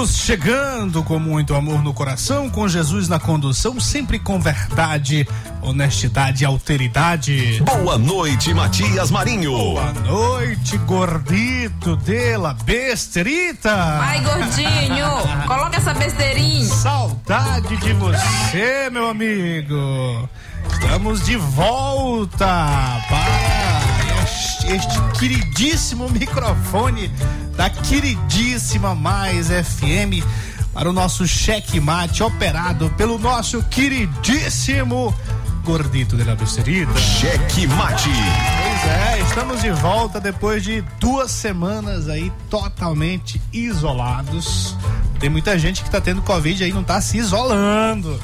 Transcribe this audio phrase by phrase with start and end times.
[0.00, 5.28] Estamos chegando com muito amor no coração, com Jesus na condução, sempre com verdade,
[5.60, 7.62] honestidade e alteridade.
[7.62, 9.52] Boa noite, Matias Marinho.
[9.52, 13.70] Boa noite, gordito dela besterita.
[14.00, 16.64] Ai, gordinho, coloca essa besteirinha.
[16.64, 20.26] Saudade de você, meu amigo.
[20.72, 22.46] Estamos de volta
[23.06, 23.69] para
[24.70, 27.08] este, queridíssimo microfone
[27.56, 30.24] da queridíssima Mais FM
[30.72, 35.12] para o nosso checkmate operado pelo nosso queridíssimo
[35.64, 36.96] gordito de la besterita.
[36.96, 38.08] Cheque Mate.
[38.08, 44.76] Pois é, estamos de volta depois de duas semanas aí totalmente isolados.
[45.18, 48.20] Tem muita gente que tá tendo Covid aí, não tá se isolando.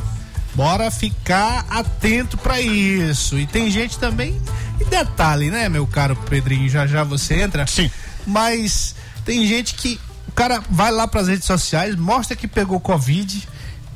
[0.54, 3.38] Bora ficar atento para isso.
[3.38, 4.40] E tem gente também.
[4.80, 6.68] E detalhe, né, meu caro Pedrinho?
[6.68, 7.66] Já já você entra.
[7.66, 7.90] Sim.
[8.26, 10.00] Mas tem gente que.
[10.28, 13.48] O cara vai lá pras redes sociais, mostra que pegou Covid.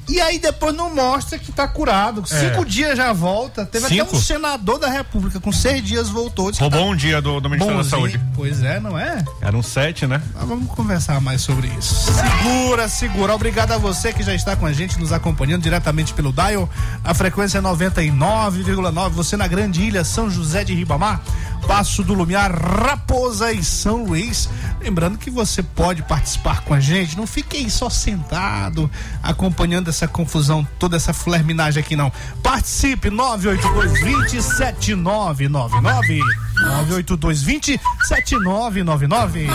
[0.09, 2.23] E aí depois não mostra que tá curado.
[2.27, 3.65] Cinco dias já volta.
[3.65, 4.17] Teve até Cinco?
[4.17, 6.51] um senador da República, com seis dias voltou.
[6.59, 8.11] Roubou um dia do, do Ministério da bonzinho.
[8.11, 8.21] Saúde.
[8.35, 9.25] Pois é, não é?
[9.41, 10.21] Eram sete, né?
[10.35, 11.95] Mas vamos conversar mais sobre isso.
[12.13, 13.35] Segura, segura.
[13.35, 16.69] Obrigado a você que já está com a gente, nos acompanhando diretamente pelo Dial.
[17.05, 19.11] A frequência é 99,9.
[19.11, 21.21] Você na Grande Ilha, São José de Ribamar,
[21.67, 24.49] Passo do Lumiar, Raposa e São Luís.
[24.81, 27.17] Lembrando que você pode participar com a gente.
[27.17, 28.91] Não fique aí só sentado,
[29.23, 32.11] acompanhando essa confusão, toda essa flerminagem aqui, não.
[32.43, 36.21] Participe, 98220 7999.
[36.61, 39.49] 98220 7999.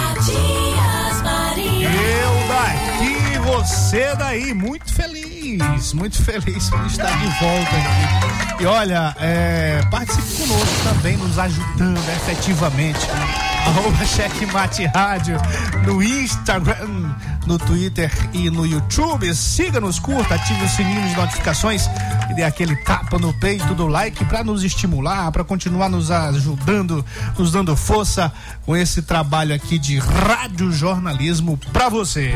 [1.82, 5.25] Eu daqui, você daí, muito feliz,
[5.94, 8.64] muito feliz por estar de volta aqui.
[8.64, 13.08] E olha, é, participe conosco também, nos ajudando efetivamente.
[13.66, 15.38] Arroba Checkmate Rádio
[15.88, 17.16] no Instagram,
[17.48, 19.34] no Twitter e no YouTube.
[19.34, 21.90] Siga-nos, curta, ative o sininho de notificações
[22.30, 27.04] e dê aquele tapa no peito do like para nos estimular, para continuar nos ajudando,
[27.38, 28.32] nos dando força
[28.66, 32.36] com esse trabalho aqui de rádio jornalismo para você.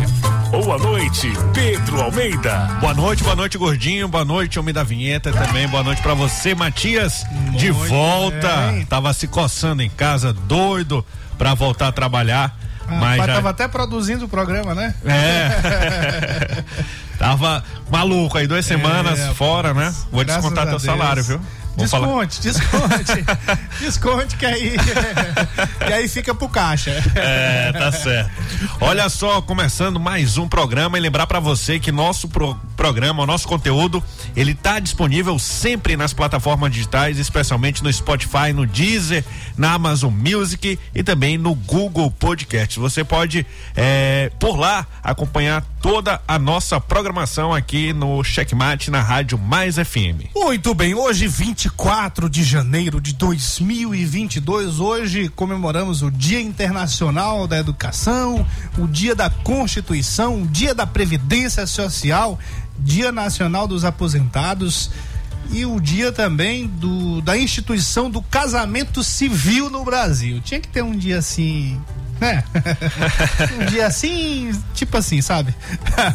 [0.50, 2.78] Boa noite, Pedro Almeida.
[2.82, 4.08] Boa noite, boa noite, gordinho.
[4.08, 5.68] Boa noite, homem da vinheta também.
[5.68, 7.24] Boa noite pra você, Matias.
[7.56, 8.72] de volta.
[8.72, 8.86] bem.
[8.86, 11.06] Tava se coçando em casa, doido
[11.40, 12.56] pra voltar a trabalhar.
[12.88, 13.34] mas Mas já...
[13.36, 14.94] tava até produzindo o programa, né?
[15.06, 16.64] É.
[17.18, 19.94] Tava maluco aí, duas semanas É, fora, né?
[20.12, 20.84] Vou descontar teu Deus.
[20.84, 21.42] salário, viu?
[21.76, 23.26] Desconte, desconte.
[23.80, 24.76] desconte que aí.
[25.90, 26.92] e aí fica pro caixa.
[27.16, 28.32] É, tá certo.
[28.82, 33.26] Olha só, começando mais um programa e lembrar pra você que nosso pro- programa, o
[33.26, 34.02] nosso conteúdo,
[34.38, 39.26] ele tá disponível sempre nas plataformas digitais, especialmente no Spotify, no Deezer,
[39.58, 42.80] na Amazon Music e também no Google Podcast.
[42.80, 43.46] Você pode
[43.76, 50.32] é, por lá acompanhar toda a nossa programação aqui no Checkmate na Rádio Mais FM.
[50.34, 58.46] Muito bem, hoje 24 de janeiro de 2022, hoje comemoramos o Dia Internacional da Educação,
[58.78, 62.40] o Dia da Constituição, o Dia da Previdência Social,
[62.84, 64.90] Dia Nacional dos Aposentados
[65.52, 70.40] e o dia também do da instituição do casamento civil no Brasil.
[70.44, 71.80] Tinha que ter um dia assim,
[72.20, 72.44] né?
[73.60, 75.54] um dia assim, tipo assim, sabe?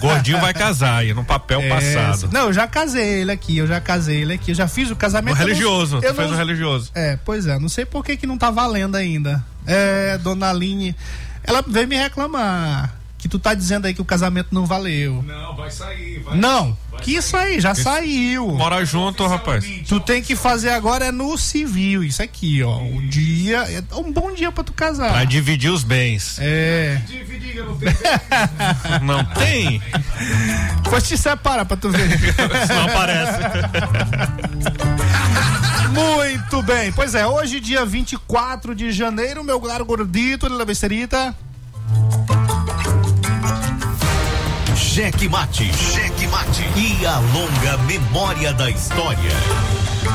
[0.01, 2.31] Gordinho vai casar aí no papel É, passado.
[2.33, 4.93] Não, eu já casei ele aqui, eu já casei ele aqui, eu já fiz o
[4.93, 5.37] O casamento.
[5.37, 6.91] não- religioso, eu tu fez não- o religioso.
[6.95, 9.45] É, pois é, não sei por que que não tá valendo ainda.
[9.67, 10.95] É, dona Aline,
[11.43, 12.95] ela veio me reclamar
[13.25, 15.25] que tu tá dizendo aí que o casamento não valeu.
[15.27, 16.19] Não, vai sair.
[16.19, 18.49] Vai, Não, que isso aí, já saiu.
[18.49, 19.65] Mora junto, rapaz.
[19.89, 22.83] Tu tem que fazer agora é no civil, isso aqui, ó.
[22.83, 25.11] O dia, é um bom dia pra tu casar.
[25.11, 26.37] Pra dividir os bens.
[26.39, 27.95] É, Dividir, eu não tenho.
[29.01, 29.81] Não tem?
[30.83, 32.07] depois te separa pra tu ver.
[32.69, 33.39] Não aparece.
[35.89, 41.35] Muito bem, pois é, hoje dia 24 de janeiro, meu claro gordito de la besterita.
[44.95, 45.73] Cheque Mate.
[45.75, 46.63] Cheque Mate.
[46.77, 49.33] E a longa memória da história.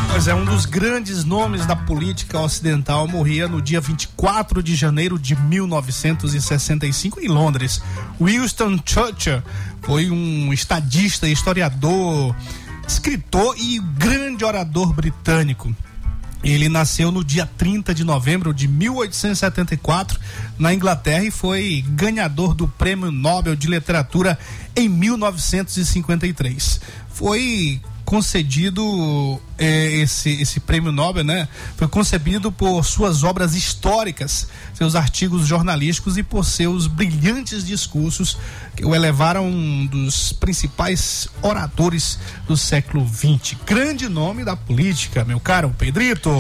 [0.10, 5.20] Pois é, um dos grandes nomes da política ocidental morria no dia 24 de janeiro
[5.20, 7.82] de 1965 em Londres.
[8.22, 9.44] Winston Churchill
[9.82, 12.34] foi um estadista, historiador,
[12.88, 15.76] escritor e grande orador britânico.
[16.42, 20.18] Ele nasceu no dia 30 de novembro de 1874
[20.58, 24.40] na Inglaterra e foi ganhador do Prêmio Nobel de Literatura
[24.80, 26.80] em 1953.
[27.14, 31.48] Foi concedido eh, esse, esse prêmio Nobel, né?
[31.78, 38.36] Foi concebido por suas obras históricas, seus artigos jornalísticos e por seus brilhantes discursos
[38.76, 42.18] que o elevaram um dos principais oradores
[42.48, 43.56] do século XX.
[43.64, 46.32] Grande nome da política, meu caro Pedrito.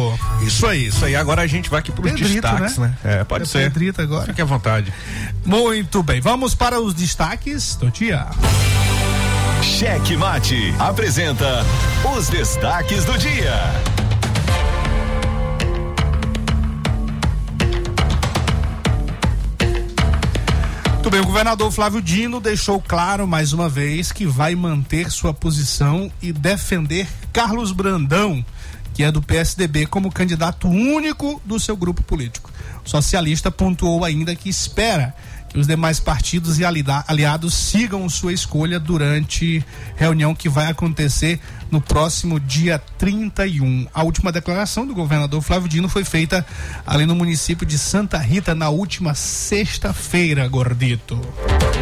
[0.42, 1.16] Isso aí, isso aí.
[1.16, 2.98] Agora a gente vai aqui para os destaques, né?
[3.04, 3.72] É, pode É ser.
[3.72, 4.26] Pedrito agora.
[4.26, 4.92] Fique à vontade.
[5.46, 8.26] Muito bem, vamos para os destaques do dia.
[9.64, 11.66] Cheque Mate apresenta
[12.16, 13.54] os destaques do dia.
[20.94, 25.34] Muito bem, o governador Flávio Dino deixou claro mais uma vez que vai manter sua
[25.34, 28.46] posição e defender Carlos Brandão,
[28.94, 32.49] que é do PSDB, como candidato único do seu grupo político.
[32.90, 35.14] Socialista pontuou ainda que espera
[35.48, 39.64] que os demais partidos e aliados sigam sua escolha durante
[39.96, 41.40] reunião que vai acontecer
[41.70, 43.88] no próximo dia 31.
[43.94, 46.44] A última declaração do governador Flávio Dino foi feita
[46.86, 51.20] ali no município de Santa Rita na última sexta-feira, gordito.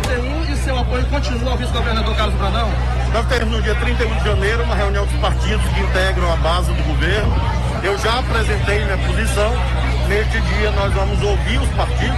[0.02, 2.70] 31 e seu apoio continua ao vice-governador Carlos Brandão?
[3.14, 6.72] Nós teremos no dia 31 de janeiro uma reunião dos partidos que integram a base
[6.74, 7.34] do governo.
[7.82, 9.87] Eu já apresentei minha posição.
[10.08, 12.18] Neste dia nós vamos ouvir os partidos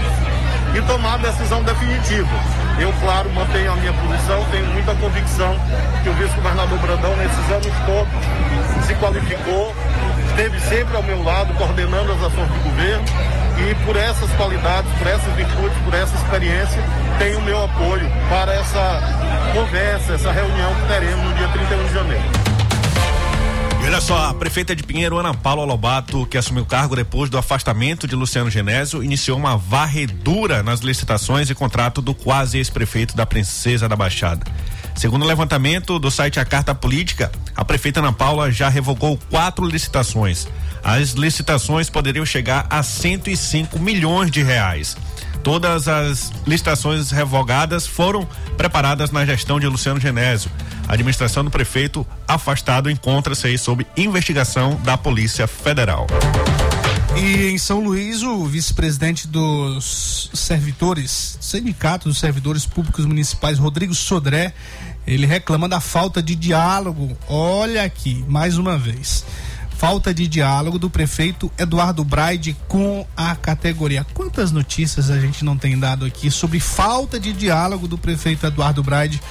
[0.75, 2.29] e tomar a decisão definitiva.
[2.79, 5.55] Eu, claro, mantenho a minha posição, tenho muita convicção
[6.03, 9.75] que o vice-governador Brandão, nesses anos todos, se qualificou,
[10.27, 13.05] esteve sempre ao meu lado, coordenando as ações do governo
[13.57, 16.83] e por essas qualidades, por essas virtudes, por essa experiência,
[17.17, 19.01] tem o meu apoio para essa
[19.53, 22.48] conversa, essa reunião que teremos no dia 31 de janeiro.
[23.89, 27.39] Olha só, a prefeita de Pinheiro, Ana Paula Lobato, que assumiu o cargo depois do
[27.39, 33.25] afastamento de Luciano Genésio, iniciou uma varredura nas licitações e contrato do quase ex-prefeito da
[33.25, 34.45] Princesa da Baixada.
[34.93, 39.65] Segundo o levantamento do site A Carta Política, a prefeita Ana Paula já revogou quatro
[39.65, 40.47] licitações.
[40.83, 44.95] As licitações poderiam chegar a 105 milhões de reais.
[45.43, 50.51] Todas as licitações revogadas foram preparadas na gestão de Luciano Genésio.
[50.89, 56.07] A administração do prefeito afastado encontra-se aí sob investigação da Polícia Federal.
[57.15, 64.51] E em São Luís, o vice-presidente dos servidores, sindicato dos servidores públicos municipais, Rodrigo Sodré,
[65.05, 67.15] ele reclama da falta de diálogo.
[67.27, 69.23] Olha aqui, mais uma vez.
[69.77, 74.03] Falta de diálogo do prefeito Eduardo Braide com a categoria.
[74.15, 78.81] Quantas notícias a gente não tem dado aqui sobre falta de diálogo do prefeito Eduardo
[78.81, 79.21] Braide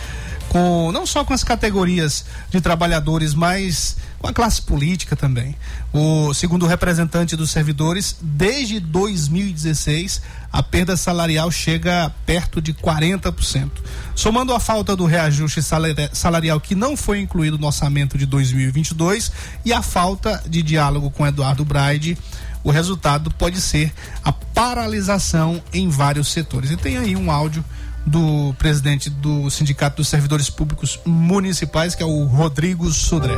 [0.49, 5.55] com não só com as categorias de trabalhadores, mas com a classe política também.
[5.93, 10.21] O segundo o representante dos servidores, desde 2016,
[10.53, 13.71] a perda salarial chega perto de 40%.
[14.15, 19.31] Somando a falta do reajuste salari- salarial que não foi incluído no orçamento de 2022
[19.65, 22.19] e a falta de diálogo com Eduardo Braide,
[22.65, 23.93] o resultado pode ser
[24.25, 26.71] a paralisação em vários setores.
[26.71, 27.65] E tem aí um áudio
[28.09, 33.35] do presidente do Sindicato dos Servidores Públicos Municipais, que é o Rodrigo Sodré.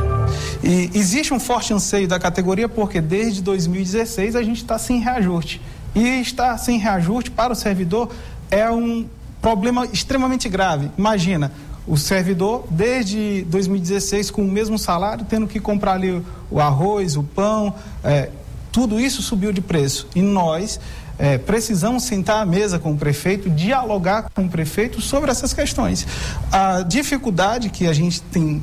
[0.63, 5.61] E existe um forte anseio da categoria porque desde 2016 a gente está sem reajuste.
[5.93, 8.09] E estar sem reajuste para o servidor
[8.49, 9.05] é um
[9.41, 10.89] problema extremamente grave.
[10.97, 11.51] Imagina,
[11.85, 17.23] o servidor desde 2016 com o mesmo salário tendo que comprar ali o, arroz, o
[17.23, 18.29] pão, é,
[18.71, 20.07] tudo isso subiu de preço.
[20.15, 20.79] E nós
[21.17, 26.05] é, precisamos sentar à mesa com o prefeito, dialogar com o prefeito sobre essas questões.
[26.51, 28.61] A dificuldade que a gente tem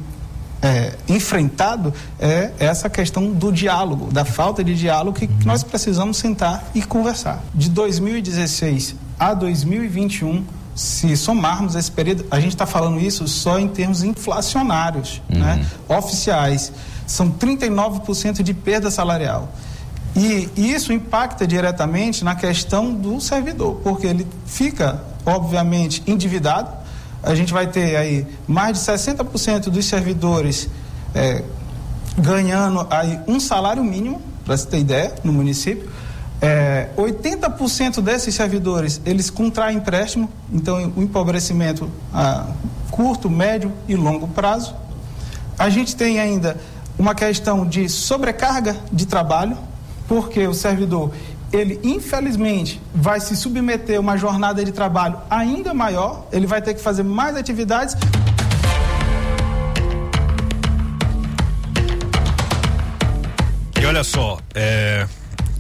[0.61, 6.17] é, enfrentado é essa questão do diálogo, da falta de diálogo que, que nós precisamos
[6.17, 7.43] sentar e conversar.
[7.55, 13.69] De 2016 a 2021, se somarmos esse período, a gente está falando isso só em
[13.69, 15.67] termos inflacionários, né?
[15.89, 16.73] oficiais.
[17.07, 19.53] São 39% de perda salarial.
[20.17, 26.71] E isso impacta diretamente na questão do servidor, porque ele fica, obviamente, endividado.
[27.23, 30.69] A gente vai ter aí mais de 60% dos servidores
[31.15, 31.43] eh,
[32.17, 35.89] ganhando aí um salário mínimo, para você ter ideia, no município.
[36.41, 42.47] É, 80% desses servidores eles contraem empréstimo, então o empobrecimento ah,
[42.93, 44.75] curto, médio e longo prazo.
[45.59, 46.57] A gente tem ainda
[46.97, 49.57] uma questão de sobrecarga de trabalho,
[50.09, 51.13] porque o servidor,
[51.53, 56.75] ele infelizmente vai se submeter a uma jornada de trabalho ainda maior, ele vai ter
[56.75, 57.95] que fazer mais atividades.
[63.81, 65.07] E olha só, é.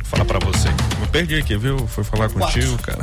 [0.04, 0.68] Falar pra você.
[1.00, 1.86] Me perdi aqui, viu?
[1.86, 2.98] Fui falar contigo, cara.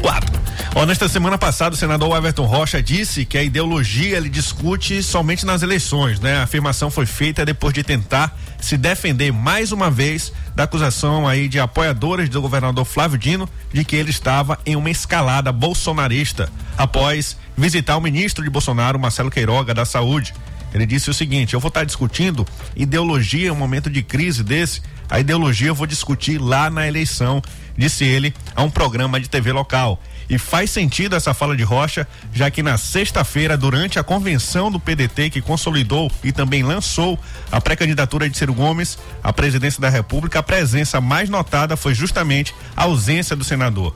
[0.00, 0.40] Quatro.
[0.84, 5.62] Nesta semana passada, o senador Everton Rocha disse que a ideologia ele discute somente nas
[5.62, 6.36] eleições, né?
[6.36, 11.48] A afirmação foi feita depois de tentar se defender mais uma vez da acusação aí
[11.48, 17.36] de apoiadores do governador Flávio Dino de que ele estava em uma escalada bolsonarista após
[17.56, 20.32] visitar o ministro de Bolsonaro, Marcelo Queiroga, da Saúde.
[20.72, 24.82] Ele disse o seguinte: eu vou estar discutindo ideologia em um momento de crise desse.
[25.10, 27.42] A ideologia eu vou discutir lá na eleição,
[27.76, 30.00] disse ele a um programa de TV local.
[30.28, 34.80] E faz sentido essa fala de Rocha, já que na sexta-feira, durante a convenção do
[34.80, 37.18] PDT que consolidou e também lançou
[37.50, 42.54] a pré-candidatura de Ciro Gomes à presidência da República, a presença mais notada foi justamente
[42.76, 43.94] a ausência do senador.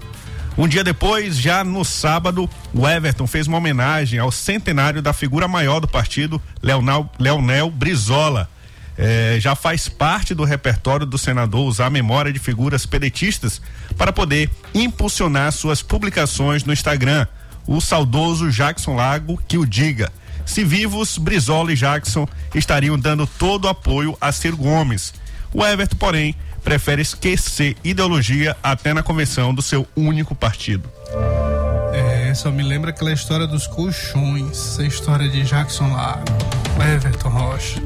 [0.57, 5.49] Um dia depois, já no sábado, o Everton fez uma homenagem ao centenário da figura
[5.49, 8.49] maior do partido, Leonel, Leonel Brizola.
[9.03, 13.63] É, já faz parte do repertório do senador usar a memória de figuras pedetistas
[13.97, 17.27] para poder impulsionar suas publicações no Instagram.
[17.67, 20.13] O saudoso Jackson Lago que o diga.
[20.45, 25.15] Se vivos, Brizola e Jackson estariam dando todo o apoio a Ciro Gomes.
[25.55, 30.91] O Everton, porém, prefere esquecer ideologia até na convenção do seu único partido.
[31.95, 36.25] É, só me lembra aquela história dos colchões, a história de Jackson Lago,
[36.95, 37.81] Everton Rocha.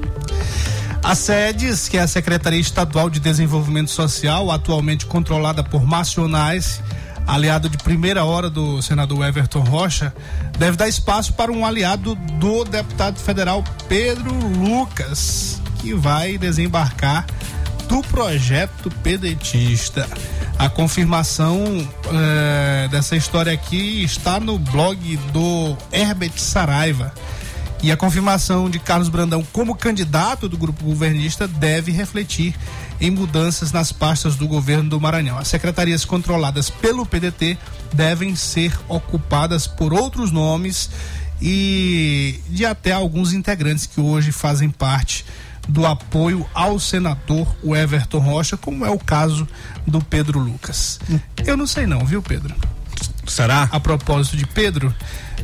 [1.04, 6.82] A SEDES, que é a Secretaria Estadual de Desenvolvimento Social, atualmente controlada por Márcio Onais,
[7.26, 10.14] aliado de primeira hora do senador Everton Rocha,
[10.58, 17.26] deve dar espaço para um aliado do deputado federal Pedro Lucas, que vai desembarcar
[17.86, 20.08] do projeto pedetista.
[20.58, 27.12] A confirmação eh, dessa história aqui está no blog do Herbert Saraiva.
[27.84, 32.54] E a confirmação de Carlos Brandão como candidato do grupo governista deve refletir
[32.98, 35.36] em mudanças nas pastas do governo do Maranhão.
[35.36, 37.58] As secretarias controladas pelo PDT
[37.92, 40.88] devem ser ocupadas por outros nomes
[41.42, 45.26] e de até alguns integrantes que hoje fazem parte
[45.68, 49.46] do apoio ao senador Everton Rocha, como é o caso
[49.86, 50.98] do Pedro Lucas.
[51.44, 52.54] Eu não sei não, viu, Pedro?
[53.34, 53.68] Será?
[53.72, 54.94] A propósito de Pedro,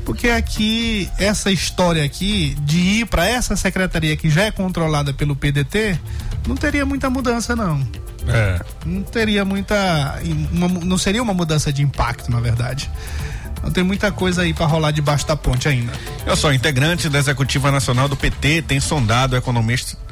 [0.05, 5.35] porque aqui essa história aqui de ir para essa secretaria que já é controlada pelo
[5.35, 5.99] PDT,
[6.47, 7.81] não teria muita mudança não.
[8.29, 8.61] É.
[8.87, 10.21] Não teria muita,
[10.53, 12.89] uma, não seria uma mudança de impacto, na verdade.
[13.61, 15.93] Não tem muita coisa aí para rolar debaixo da ponte ainda.
[16.25, 19.39] Olha só, integrante da Executiva Nacional do PT tem sondado o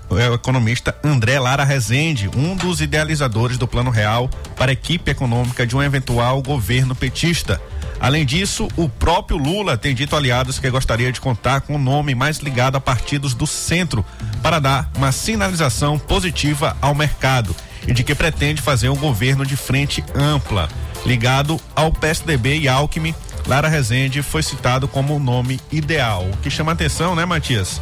[0.09, 5.11] economista, o economista André Lara Rezende, um dos idealizadores do Plano Real para a equipe
[5.11, 7.61] econômica de um eventual governo petista.
[8.01, 12.15] Além disso, o próprio Lula tem dito aliados que gostaria de contar com um nome
[12.15, 14.05] mais ligado a partidos do centro
[14.43, 17.55] para dar uma sinalização positiva ao mercado
[17.87, 20.69] e de que pretende fazer um governo de frente ampla,
[21.05, 23.15] ligado ao PSDB e Alckmin.
[23.47, 26.29] Lara Rezende foi citado como o nome ideal.
[26.33, 27.81] O que chama atenção, né, Matias?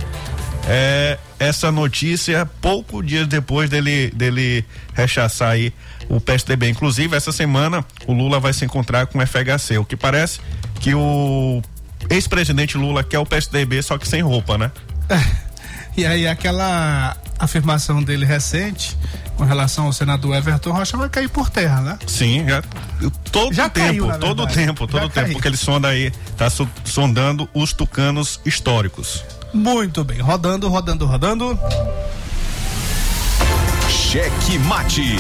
[0.69, 5.73] É essa notícia pouco dias depois dele dele rechaçar aí
[6.09, 6.69] o PSDB.
[6.69, 9.79] Inclusive, essa semana o Lula vai se encontrar com o FHC.
[9.79, 10.41] O que parece
[10.81, 11.63] que o
[12.11, 14.71] ex-presidente Lula quer o PSDB, só que sem roupa, né?
[15.97, 18.95] E aí aquela afirmação dele recente
[19.35, 21.99] com relação ao senador Everton Rocha vai cair por terra, né?
[22.07, 22.63] Sim, já
[23.33, 25.33] todo Já o tempo, caiu, todo tempo, todo Já o tempo, caiu.
[25.33, 29.25] porque ele sonda aí, tá so- sondando os tucanos históricos.
[29.53, 31.59] Muito bem, rodando, rodando, rodando.
[33.89, 35.17] Cheque Mate.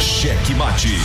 [0.00, 0.96] Cheque Mate.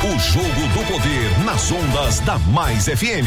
[0.00, 3.26] O jogo do poder nas ondas da Mais FM.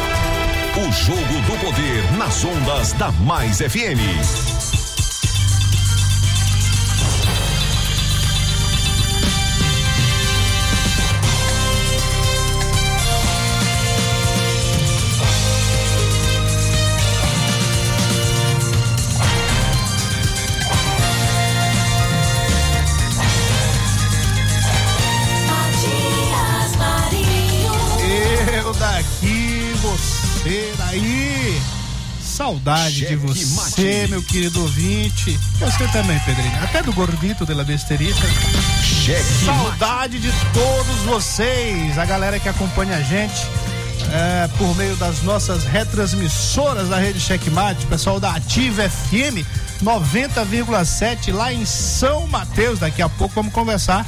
[0.81, 4.80] O jogo do poder nas ondas da Mais FM.
[32.51, 34.09] Saudade de Cheque você, mate.
[34.09, 35.39] meu querido ouvinte.
[35.59, 36.63] Você também, Pedrinho.
[36.63, 38.19] Até do gordito de la besterita.
[38.83, 39.45] Cheque Mate.
[39.45, 43.41] Saudade de todos vocês, a galera que acompanha a gente
[44.11, 49.45] é, por meio das nossas retransmissoras da Rede Checkmate, pessoal da Ativa FM
[49.81, 52.79] 90,7 lá em São Mateus.
[52.79, 54.05] Daqui a pouco vamos conversar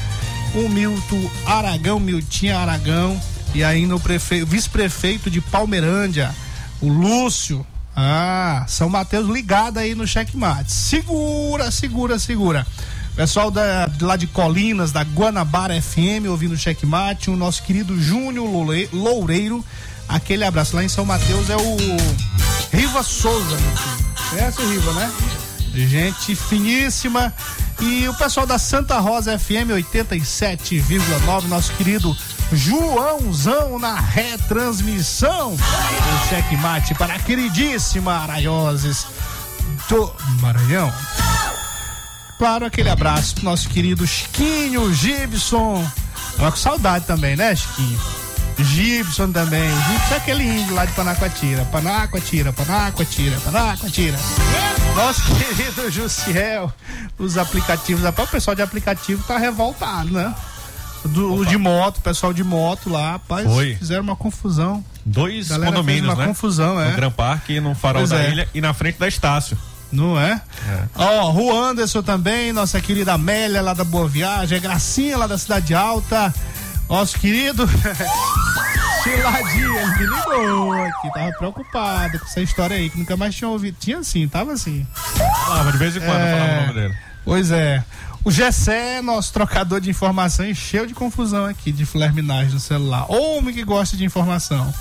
[0.52, 3.20] com o Milton Aragão, Miltinha Aragão
[3.56, 6.34] e ainda o prefeito, vice-prefeito de Palmerândia,
[6.82, 7.66] o Lúcio.
[7.96, 10.72] Ah, São Mateus ligado aí no Checkmate.
[10.72, 12.66] Segura, segura, segura.
[13.16, 18.50] Pessoal da, lá de Colinas, da Guanabara FM, ouvindo o Checkmate, o nosso querido Júnior
[18.50, 19.64] Loure- Loureiro.
[20.10, 20.76] Aquele abraço.
[20.76, 21.78] Lá em São Mateus é o
[22.76, 23.58] Riva Souza.
[24.32, 25.12] Conhece o Riva, né?
[25.76, 27.32] Gente finíssima.
[27.80, 32.16] E o pessoal da Santa Rosa FM 87,9, nosso querido
[32.52, 39.08] Joãozão na retransmissão do Checkmate para a queridíssima Araioses
[39.90, 40.94] do Maranhão.
[42.38, 45.90] Claro, aquele abraço pro nosso querido Chiquinho, Gibson.
[46.36, 48.00] Tava com saudade também, né, Chiquinho?
[48.60, 49.70] Gibson também.
[49.70, 51.66] Gibson é aquele índio lá de Panacoatira.
[51.66, 54.20] Panacoatira, Panacoatira, Panacoatira.
[54.96, 56.72] Nosso querido Jussiel,
[57.18, 58.04] os aplicativos.
[58.04, 60.34] O pessoal de aplicativo tá revoltado, né?
[61.06, 63.76] Do, de moto, o pessoal de moto lá, rapaz, Foi.
[63.76, 64.84] fizeram uma confusão.
[65.06, 66.28] Dois condomínios, uma né?
[66.28, 66.90] confusão, é.
[66.92, 68.32] No Gran Parque, no farol Pois da é.
[68.32, 69.58] ilha e na frente da Estácio.
[69.92, 70.42] Não é?
[70.68, 70.84] É.
[70.96, 75.38] Ó, o Anderson também, nossa querida Amélia lá da Boa Viagem, a Gracinha lá da
[75.38, 76.34] Cidade Alta,
[76.90, 77.68] nosso querido
[79.04, 83.50] Chiladinha, ele me ligou aqui, tava preocupado com essa história aí, que nunca mais tinha
[83.50, 83.76] ouvido.
[83.80, 84.88] Tinha sim, tava assim.
[85.46, 86.32] Falava de vez em quando, É.
[86.40, 86.98] falava o nome dele.
[87.26, 87.84] Pois é.
[88.26, 93.06] O Gessé, nosso trocador de informação, encheu de confusão aqui, de flerminagem no celular.
[93.12, 94.74] Homem que gosta de informação.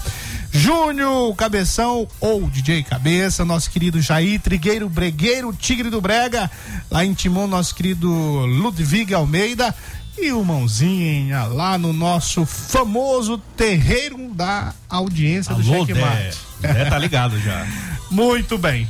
[0.53, 6.49] Júnior Cabeção, ou DJ Cabeça, nosso querido Jair Trigueiro Bregueiro, Tigre do Brega,
[6.89, 9.75] lá em Timon, nosso querido Ludwig Almeida.
[10.17, 15.95] E o Mãozinha, lá no nosso famoso terreiro da audiência do Alô, Dé.
[15.95, 16.39] Checkmate.
[16.61, 17.67] Dé tá ligado já.
[18.09, 18.87] Muito bem.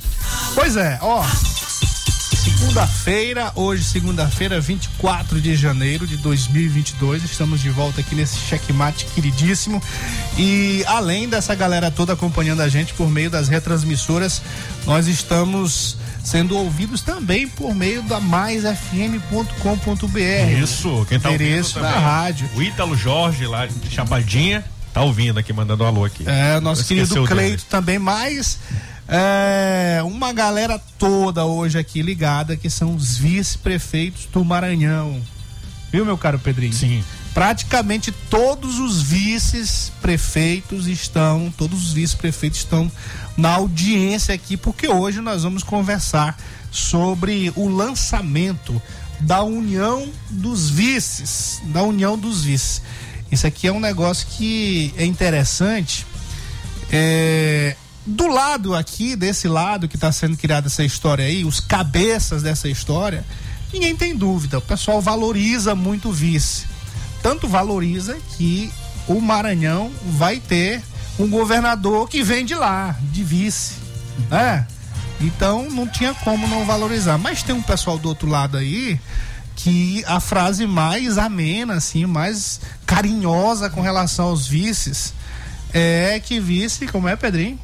[0.55, 1.25] Pois é, ó.
[2.63, 7.25] Segunda-feira, hoje, segunda-feira, 24 de janeiro de 2022.
[7.25, 9.83] Estamos de volta aqui nesse checkmate queridíssimo.
[10.39, 14.41] E além dessa galera toda acompanhando a gente por meio das retransmissoras,
[14.87, 20.63] nós estamos sendo ouvidos também por meio da maisfm.com.br.
[20.63, 21.91] Isso, quem tá ouvindo também.
[21.91, 22.49] da rádio.
[22.55, 26.23] O Ítalo Jorge, lá de Chapadinha, tá ouvindo aqui, mandando um alô aqui.
[26.27, 27.27] É, nosso querido dele.
[27.27, 28.61] Cleito também, mas
[29.15, 35.21] é, uma galera toda hoje aqui ligada, que são os vice-prefeitos do Maranhão.
[35.93, 36.73] Viu, meu caro Pedrinho?
[36.73, 37.05] Sim.
[37.35, 42.91] Praticamente todos os vice-prefeitos estão, todos os vice-prefeitos estão
[43.37, 46.39] na audiência aqui, porque hoje nós vamos conversar
[46.71, 48.81] sobre o lançamento
[49.21, 52.81] da União dos Vices, da União dos Vices.
[53.31, 56.07] Isso aqui é um negócio que é interessante.
[56.91, 62.43] É, do lado aqui, desse lado que está sendo criada essa história aí, os cabeças
[62.43, 63.25] dessa história,
[63.73, 64.59] ninguém tem dúvida.
[64.59, 66.67] O pessoal valoriza muito o vice.
[67.23, 68.73] Tanto valoriza que
[69.07, 70.83] o Maranhão vai ter
[71.19, 73.75] um governador que vem de lá, de vice,
[74.29, 74.67] né?
[75.21, 77.19] Então não tinha como não valorizar.
[77.19, 78.99] Mas tem um pessoal do outro lado aí
[79.55, 85.15] que a frase mais amena, assim, mais carinhosa com relação aos vices
[85.73, 87.59] é que vice, como é, Pedrinho?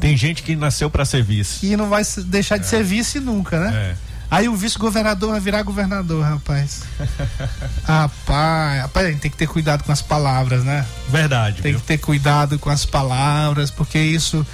[0.00, 1.60] Tem gente que nasceu para ser vice.
[1.60, 3.74] que não vai deixar de ser vice nunca, né?
[3.74, 4.14] É.
[4.30, 6.82] Aí o vice-governador vai virar governador, rapaz.
[7.84, 10.84] rapaz, rapaz, a gente tem que ter cuidado com as palavras, né?
[11.08, 11.80] Verdade, Tem viu?
[11.80, 14.44] que ter cuidado com as palavras, porque isso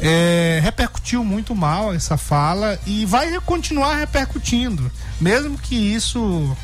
[0.00, 4.90] é, repercutiu muito mal essa fala e vai continuar repercutindo.
[5.20, 6.54] Mesmo que isso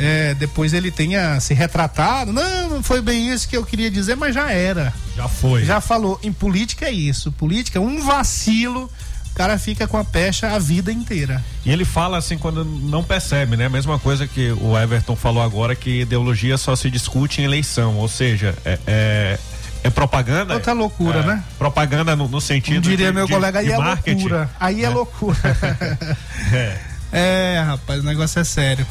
[0.00, 2.32] é, depois ele tenha se retratado.
[2.32, 4.92] Não, não foi bem isso que eu queria dizer, mas já era.
[5.16, 5.64] Já foi.
[5.64, 6.18] Já falou.
[6.22, 7.30] Em política é isso.
[7.32, 8.90] Política, um vacilo,
[9.30, 11.44] o cara fica com a pecha a vida inteira.
[11.64, 13.68] E ele fala assim quando não percebe, né?
[13.68, 17.96] Mesma coisa que o Everton falou agora, que ideologia só se discute em eleição.
[17.96, 19.38] Ou seja, é, é,
[19.84, 20.54] é propaganda.
[20.54, 21.44] Outra loucura, é, né?
[21.58, 22.80] Propaganda no, no sentido.
[22.82, 24.20] Diria de- meu de- colega, aí é marketing.
[24.20, 24.50] loucura.
[24.58, 25.38] Aí é, loucura.
[26.52, 26.78] É.
[27.12, 28.86] É, rapaz, o negócio é sério.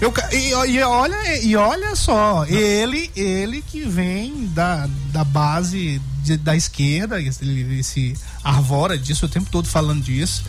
[0.00, 6.36] Eu, e, e olha, e olha só, ele, ele que vem da, da base de-
[6.36, 7.44] da esquerda, esse,
[7.80, 10.44] esse arvora disso o tempo todo falando disso.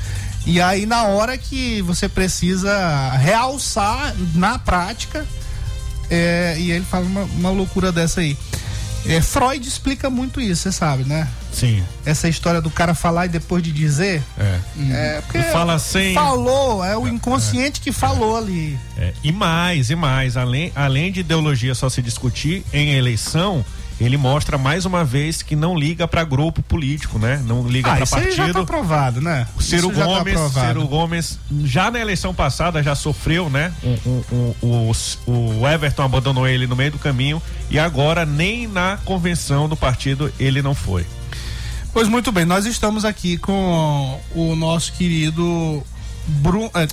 [0.45, 5.25] E aí, na hora que você precisa realçar na prática,
[6.11, 8.37] é, e ele fala uma, uma loucura dessa aí.
[9.05, 11.27] É, Freud explica muito isso, você sabe, né?
[11.51, 11.83] Sim.
[12.05, 14.21] Essa história do cara falar e depois de dizer.
[14.37, 14.59] É.
[14.91, 18.77] É, porque fala sem- Falou, é o inconsciente que falou ali.
[18.97, 23.65] É, e mais, e mais, além, além de ideologia só se discutir em eleição,
[23.99, 27.41] ele mostra mais uma vez que não liga para grupo político, né?
[27.45, 28.59] Não liga Ah, para aí já tá partido.
[28.61, 29.45] aprovado, né?
[29.57, 30.67] O Ciro Isso tá Gomes, aprovado.
[30.67, 33.73] Ciro Gomes, já na eleição passada já sofreu, né?
[33.83, 34.91] Um, um, o,
[35.61, 40.31] o Everton abandonou ele no meio do caminho e agora nem na convenção do partido
[40.39, 41.05] ele não foi.
[41.91, 45.83] Pois muito bem, nós estamos aqui com o nosso querido
[46.27, 46.87] Bru, é,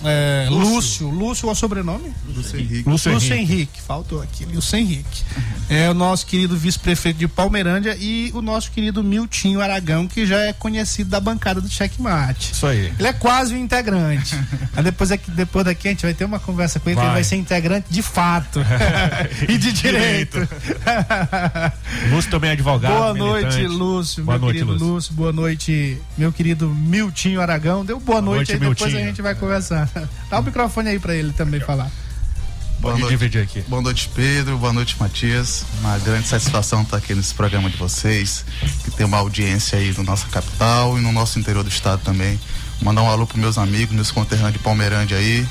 [0.47, 1.09] é, Lúcio.
[1.09, 2.12] Lúcio é o sobrenome?
[2.35, 2.89] Lúcio Henrique.
[2.89, 3.53] Lúcio Lúcio Henrique.
[3.53, 3.83] Henrique.
[3.83, 5.25] faltou aqui, Lúcio Henrique.
[5.69, 10.39] É o nosso querido vice-prefeito de Palmeirândia e o nosso querido Miltinho Aragão, que já
[10.41, 12.53] é conhecido da bancada do Checkmate.
[12.53, 12.93] Isso aí.
[12.99, 14.37] Ele é quase um integrante.
[14.77, 17.07] Aí depois, aqui, depois daqui a gente vai ter uma conversa com ele, Vai.
[17.07, 18.61] ele vai ser integrante de fato.
[19.49, 20.39] e de direito.
[22.11, 22.93] Lúcio também é advogado.
[22.93, 23.77] Boa noite, militante.
[23.77, 24.25] Lúcio.
[24.25, 24.87] Boa meu noite, querido Lúcio.
[24.87, 25.15] Lúcio.
[25.15, 27.85] Boa noite, meu querido Miltinho Aragão.
[27.85, 29.88] Deu boa, noite, noite, aí, depois a gente vai conversar.
[30.31, 31.90] Dá o microfone aí pra ele também falar.
[32.79, 33.12] Boa Pode noite.
[33.12, 33.62] dividir aqui.
[33.62, 34.59] Boa noite, Pedro.
[34.59, 35.64] Boa noite, Matias.
[35.81, 38.44] Uma grande satisfação estar aqui nesse programa de vocês,
[38.85, 42.38] que tem uma audiência aí na nossa capital e no nosso interior do estado também.
[42.83, 45.46] Mandar um alô para meus amigos, meus conterrâneos de Palmeirândia aí.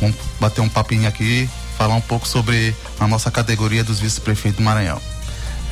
[0.00, 4.64] Vamos bater um papinho aqui, falar um pouco sobre a nossa categoria dos vice-prefeitos do
[4.64, 5.00] Maranhão.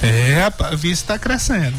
[0.02, 1.76] É, rapaz, o vice tá crescendo.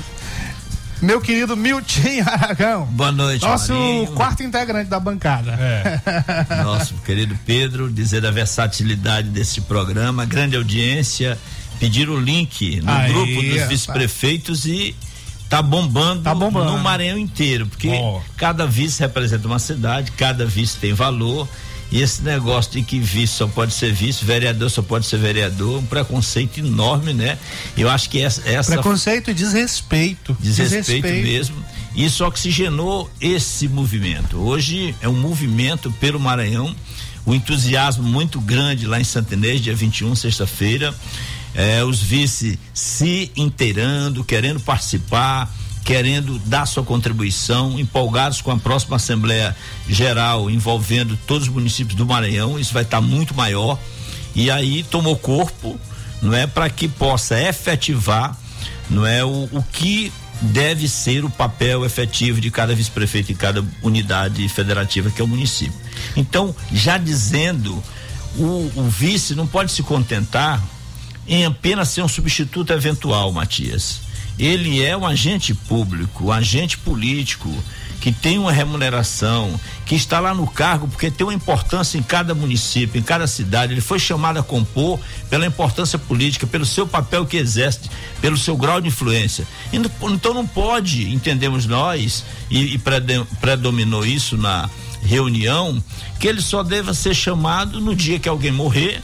[1.02, 2.86] Meu querido Miltinho Aragão.
[2.86, 4.08] Boa noite, Nosso Marinho.
[4.14, 5.52] quarto integrante da bancada.
[5.54, 6.00] É.
[6.64, 11.38] Nosso querido Pedro, dizer da versatilidade desse programa, grande audiência,
[11.80, 14.96] pedir o link no Aí, grupo dos vice-prefeitos e
[15.50, 16.72] tá bombando, Tá bombando.
[16.72, 17.90] no Maranhão inteiro, porque
[18.38, 21.48] cada vice representa uma cidade, cada vice tem valor.
[21.92, 25.80] E esse negócio de que vice só pode ser vice, vereador só pode ser vereador,
[25.80, 27.38] um preconceito enorme, né?
[27.78, 30.36] Eu acho que essa, essa Preconceito e desrespeito.
[30.40, 31.56] desrespeito mesmo.
[31.96, 34.38] Isso oxigenou esse movimento.
[34.38, 36.76] Hoje é um movimento pelo Maranhão,
[37.26, 40.94] o entusiasmo muito grande lá em Santenês, dia 21, sexta-feira.
[41.54, 45.50] É, os vice se inteirando, querendo participar,
[45.86, 49.56] querendo dar sua contribuição, empolgados com a próxima Assembleia
[49.88, 52.60] Geral envolvendo todos os municípios do Maranhão.
[52.60, 53.80] Isso vai estar muito maior.
[54.34, 55.80] E aí tomou corpo,
[56.22, 58.36] não é, para que possa efetivar
[58.90, 63.64] não é o, o que deve ser o papel efetivo de cada vice-prefeito em cada
[63.82, 65.80] unidade federativa que é o município.
[66.16, 67.82] Então, já dizendo,
[68.38, 70.62] o, o vice não pode se contentar
[71.28, 74.05] em apenas ser um substituto eventual, Matias.
[74.38, 77.52] Ele é um agente público, um agente político
[78.02, 82.36] que tem uma remuneração, que está lá no cargo porque tem uma importância em cada
[82.36, 83.74] município, em cada cidade.
[83.74, 87.90] Ele foi chamado a compor pela importância política, pelo seu papel que exerce,
[88.22, 89.48] pelo seu grau de influência.
[89.74, 92.82] Então não pode, entendemos nós, e, e
[93.42, 94.70] predominou isso na
[95.02, 95.82] reunião,
[96.20, 99.02] que ele só deva ser chamado no dia que alguém morrer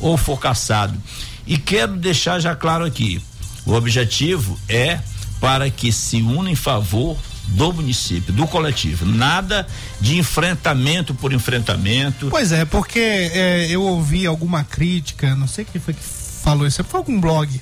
[0.00, 0.98] ou for caçado.
[1.46, 3.20] E quero deixar já claro aqui:
[3.64, 5.00] o objetivo é
[5.40, 7.16] para que se una em favor
[7.48, 9.04] do município, do coletivo.
[9.04, 9.66] Nada
[10.00, 12.28] de enfrentamento por enfrentamento.
[12.30, 16.82] Pois é, porque é, eu ouvi alguma crítica, não sei quem foi que falou isso,
[16.84, 17.60] foi algum blog.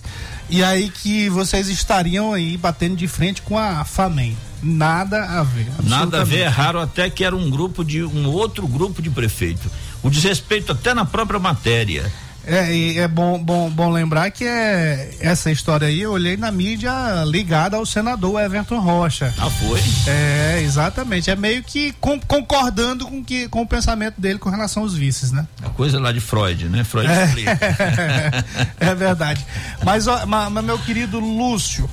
[0.48, 4.36] E aí que vocês estariam aí batendo de frente com a FAMEN.
[4.62, 5.66] Nada a ver.
[5.84, 9.08] Nada a ver, é raro até que era um grupo de um outro grupo de
[9.08, 9.70] prefeito.
[10.02, 12.10] O desrespeito até na própria matéria.
[12.46, 16.50] É, e é bom, bom, bom lembrar que é essa história aí eu olhei na
[16.50, 16.90] mídia
[17.26, 19.33] ligada ao senador Everton Rocha.
[19.38, 19.81] Ah, foi?
[20.07, 21.31] É, exatamente.
[21.31, 25.31] É meio que com- concordando com, que, com o pensamento dele com relação aos vices,
[25.33, 25.46] né?
[25.62, 26.83] A coisa lá de Freud, né?
[26.83, 27.24] Freud É.
[27.26, 27.59] explica.
[28.81, 29.44] é verdade.
[29.85, 31.88] Mas, ó, mas meu querido Lúcio,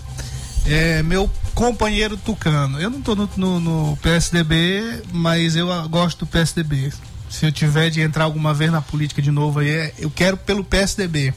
[0.66, 6.20] é, meu companheiro tucano, eu não tô no, no- no PSDB, mas eu ah, gosto
[6.20, 6.92] do PSDB.
[7.30, 10.38] Se eu tiver de entrar alguma vez na política de novo aí, é- eu quero
[10.38, 11.34] pelo PSDB.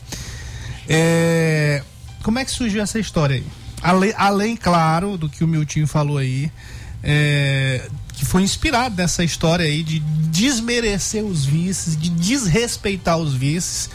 [0.89, 1.83] É,
[2.23, 3.45] como é que surgiu essa história aí?
[3.83, 6.51] Ale- além, claro, do que o Miltinho falou aí,
[7.03, 13.89] é, que foi inspirado nessa história aí de desmerecer os vices, de desrespeitar os vices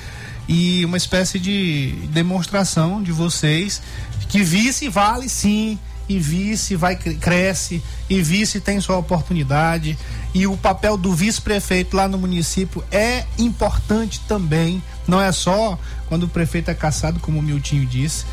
[0.47, 3.81] e uma espécie de demonstração de vocês
[4.29, 5.77] que vice vale sim
[6.09, 9.97] e vice vai cre- cresce e vice tem sua oportunidade
[10.35, 16.23] e o papel do vice-prefeito lá no município é importante também não é só quando
[16.23, 18.25] o prefeito é caçado como o Miltinho disse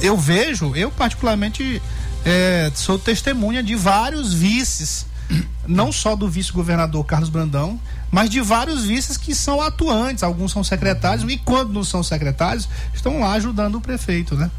[0.00, 1.80] eu vejo, eu particularmente
[2.24, 5.06] é, sou testemunha de vários vices,
[5.66, 7.78] não só do vice-governador Carlos Brandão,
[8.10, 12.68] mas de vários vices que são atuantes, alguns são secretários e quando não são secretários,
[12.94, 14.50] estão lá ajudando o prefeito, né?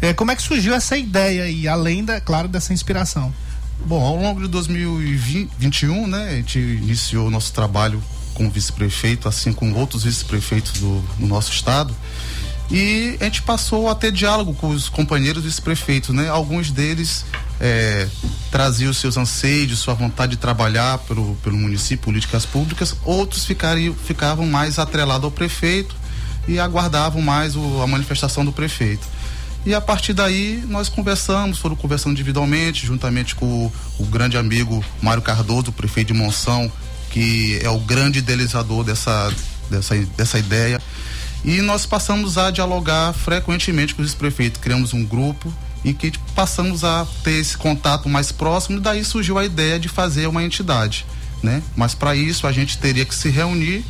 [0.00, 3.32] É, como é que surgiu essa ideia aí, além da, claro, dessa inspiração?
[3.80, 9.52] Bom, ao longo de 2021, né, a gente iniciou o nosso trabalho como vice-prefeito, assim
[9.52, 11.94] como outros vice-prefeitos do, do nosso estado.
[12.70, 16.28] E a gente passou a ter diálogo com os companheiros vice-prefeitos, né?
[16.30, 17.24] Alguns deles
[17.60, 18.08] é,
[18.50, 22.96] traziam seus anseios, sua vontade de trabalhar pelo, pelo município, políticas públicas.
[23.04, 25.94] Outros ficariam, ficavam mais atrelados ao prefeito
[26.48, 29.06] e aguardavam mais o- a manifestação do prefeito.
[29.66, 35.22] E a partir daí nós conversamos, foram conversando individualmente, juntamente com o, grande amigo Mário
[35.22, 36.70] Cardoso, prefeito de Monção,
[37.10, 39.32] que é o grande idealizador dessa,
[39.70, 40.80] dessa, dessa ideia.
[41.44, 46.84] E nós passamos a dialogar frequentemente com os prefeitos, criamos um grupo e que passamos
[46.84, 51.04] a ter esse contato mais próximo, daí surgiu a ideia de fazer uma entidade,
[51.42, 51.62] né?
[51.76, 53.84] Mas para isso a gente teria que se reunir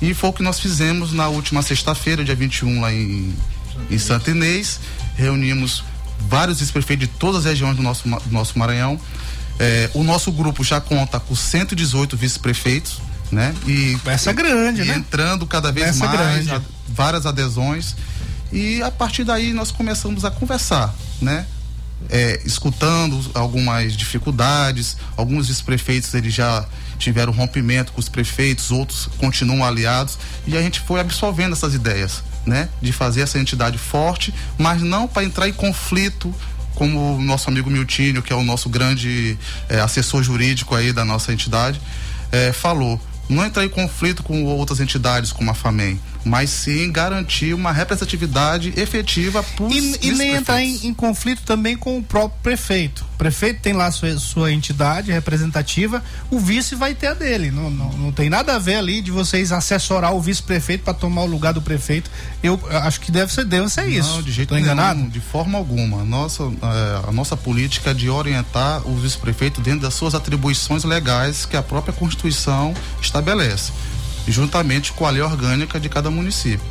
[0.00, 3.32] e foi o que nós fizemos na última sexta-feira, dia 21, lá em,
[3.90, 4.80] em Santa Inês.
[5.16, 5.84] Reunimos
[6.28, 8.98] vários vice-prefeitos de todas as regiões do nosso, do nosso Maranhão.
[9.58, 13.54] É, o nosso grupo já conta com 118 vice-prefeitos, né?
[13.66, 14.96] E, Essa grande, e né?
[14.96, 16.64] entrando cada vez Essa mais, grande.
[16.88, 17.94] várias adesões.
[18.52, 21.46] E a partir daí nós começamos a conversar, né?
[22.10, 26.66] É, escutando algumas dificuldades, alguns vice-prefeitos eles já
[26.98, 32.22] tiveram rompimento com os prefeitos, outros continuam aliados e a gente foi absorvendo essas ideias,
[32.46, 32.68] né?
[32.80, 36.34] De fazer essa entidade forte, mas não para entrar em conflito
[36.74, 41.04] como o nosso amigo Miltinho, que é o nosso grande eh, assessor jurídico aí da
[41.04, 41.80] nossa entidade,
[42.30, 43.00] eh, falou.
[43.28, 48.72] Não entrar em conflito com outras entidades como a FAMEM, mas sim garantir uma representatividade
[48.76, 53.04] efetiva para E, e nem entrar em, em conflito também com o próprio prefeito.
[53.14, 57.50] O prefeito tem lá sua, sua entidade representativa, o vice vai ter a dele.
[57.50, 61.22] Não, não, não tem nada a ver ali de vocês assessorar o vice-prefeito para tomar
[61.22, 62.10] o lugar do prefeito.
[62.42, 64.14] Eu acho que deve ser, deve ser isso.
[64.14, 64.98] Não, de jeito Tô enganado?
[64.98, 66.04] nenhum, de forma alguma.
[66.04, 71.44] Nossa, eh, a nossa política é de orientar o vice-prefeito dentro das suas atribuições legais
[71.44, 73.72] que a própria Constituição estabelece,
[74.28, 76.64] juntamente com a lei orgânica de cada município.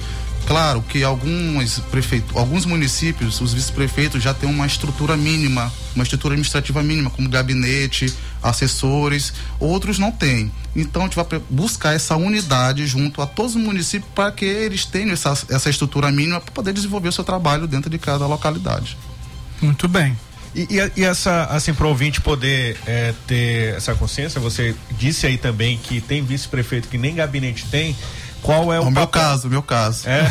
[0.47, 6.33] Claro que alguns prefeitos, alguns municípios, os vice-prefeitos já têm uma estrutura mínima, uma estrutura
[6.33, 10.51] administrativa mínima, como gabinete, assessores, outros não têm.
[10.75, 14.85] Então a gente vai buscar essa unidade junto a todos os municípios para que eles
[14.85, 18.97] tenham essa, essa estrutura mínima para poder desenvolver o seu trabalho dentro de cada localidade.
[19.61, 20.17] Muito bem.
[20.53, 25.25] E, e- e essa, assim, para o ouvinte poder é, ter essa consciência, você disse
[25.25, 27.95] aí também que tem vice-prefeito que nem gabinete tem.
[28.41, 30.09] Qual é o, o meu caso, meu caso.
[30.09, 30.23] É.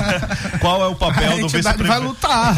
[0.58, 2.02] Qual é o papel do entidade vai vice-prefeito?
[2.02, 2.54] lutar.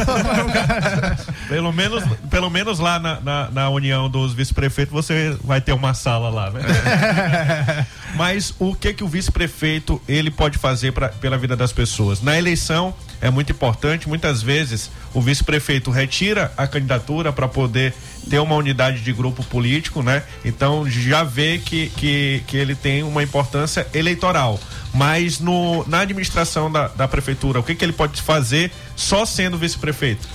[1.49, 5.95] Pelo menos, pelo menos lá na, na, na união dos vice-prefeitos você vai ter uma
[5.95, 6.61] sala lá, né?
[8.15, 12.23] Mas o que que o vice-prefeito ele pode fazer pra, pela vida das pessoas?
[12.23, 17.95] Na eleição é muito importante, muitas vezes o vice-prefeito retira a candidatura para poder
[18.29, 20.23] ter uma unidade de grupo político, né?
[20.45, 24.59] Então já vê que, que, que ele tem uma importância eleitoral.
[24.93, 29.57] Mas no, na administração da, da prefeitura, o que, que ele pode fazer só sendo
[29.57, 30.27] vice-prefeito?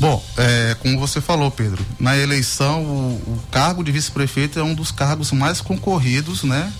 [0.00, 4.72] Bom, é, como você falou, Pedro, na eleição o, o cargo de vice-prefeito é um
[4.72, 6.72] dos cargos mais concorridos, né?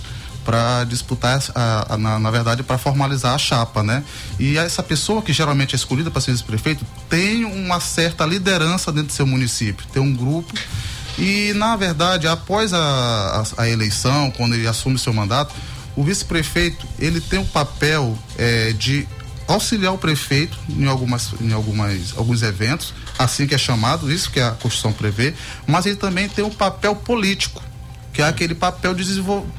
[0.48, 4.02] Para disputar, a, a- na, na verdade, para formalizar a chapa, né?
[4.40, 9.08] E essa pessoa que geralmente é escolhida para ser vice-prefeito tem uma certa liderança dentro
[9.08, 10.50] do seu município, tem um grupo.
[11.18, 12.78] E, na verdade, após a,
[13.58, 15.54] a, a eleição, quando ele assume seu mandato,
[15.94, 19.06] o vice-prefeito ele tem o papel é, de
[19.46, 24.38] auxiliar o prefeito em algumas em algumas alguns eventos assim que é chamado isso que
[24.40, 25.32] a Constituição prevê
[25.66, 27.62] mas ele também tem o papel político
[28.12, 29.04] que é aquele papel de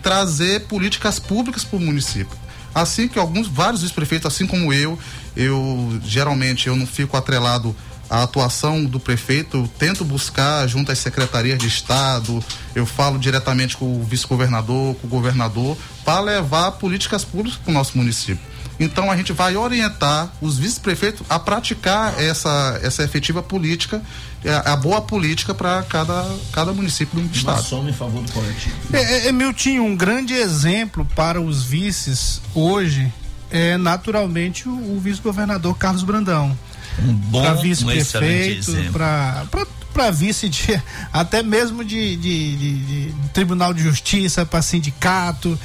[0.01, 2.38] trazer políticas públicas para o município.
[2.73, 4.97] Assim que alguns vários vice-prefeitos assim como eu
[5.35, 7.75] eu geralmente eu não fico atrelado
[8.09, 12.43] à atuação do prefeito eu tento buscar junto às secretarias de estado
[12.75, 17.73] eu falo diretamente com o vice-governador com o governador para levar políticas públicas para o
[17.73, 18.48] nosso município
[18.80, 24.02] então a gente vai orientar os vice-prefeitos a praticar essa, essa efetiva política,
[24.44, 27.62] é, a boa política para cada, cada município do Uma estado.
[27.63, 28.76] soma em favor do coletivo.
[28.94, 33.12] É, é, Miltinho, um grande exemplo para os vices hoje
[33.52, 36.58] é naturalmente o, o vice-governador Carlos Brandão.
[37.02, 38.94] Um bom, Para um excelente vice-prefeito, exemplo.
[38.94, 42.78] para para vice de até mesmo de, de- de-
[43.10, 45.58] de tribunal de justiça, para sindicato,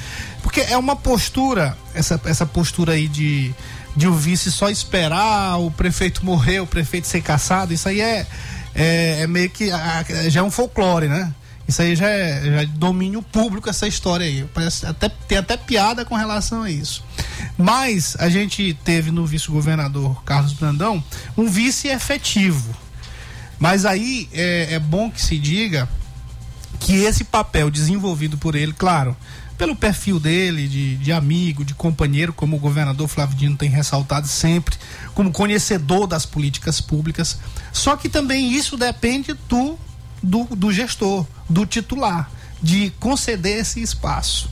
[0.43, 3.53] porque é uma postura essa, essa postura aí de
[3.97, 8.27] de o vice só esperar o prefeito morrer, o prefeito ser caçado, isso aí é
[8.75, 9.69] é, é meio que
[10.29, 11.33] já é um folclore, né?
[11.67, 14.45] Isso aí já é, já é domínio público essa história aí.
[14.53, 17.03] Parece até, tem até piada com relação a isso.
[17.57, 21.01] Mas a gente teve no vice-governador Carlos Brandão
[21.37, 22.75] um vice efetivo.
[23.59, 25.87] Mas aí é, é bom que se diga
[26.79, 29.15] que esse papel desenvolvido por ele, claro,
[29.57, 34.27] pelo perfil dele, de, de amigo, de companheiro, como o governador Flávio Dino tem ressaltado
[34.27, 34.75] sempre,
[35.13, 37.39] como conhecedor das políticas públicas.
[37.71, 39.77] Só que também isso depende do,
[40.21, 42.29] do, do gestor, do titular,
[42.61, 44.49] de conceder esse espaço.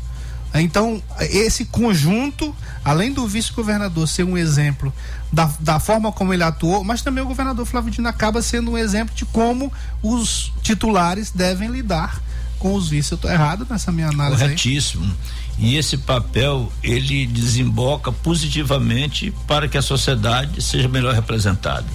[0.62, 4.94] Então, esse conjunto, além do vice-governador ser um exemplo
[5.32, 8.78] da, da forma como ele atuou, mas também o governador Flávio Dino acaba sendo um
[8.78, 12.22] exemplo de como os titulares devem lidar
[12.60, 13.12] com os vices.
[13.12, 14.50] Eu estou errado nessa minha análise aí?
[14.50, 15.12] Corretíssimo.
[15.58, 21.86] E esse papel ele desemboca positivamente para que a sociedade seja melhor representada.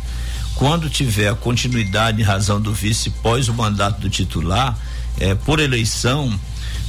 [0.54, 4.76] Quando tiver continuidade em razão do vice pós o mandato do titular,
[5.20, 6.38] eh, por eleição,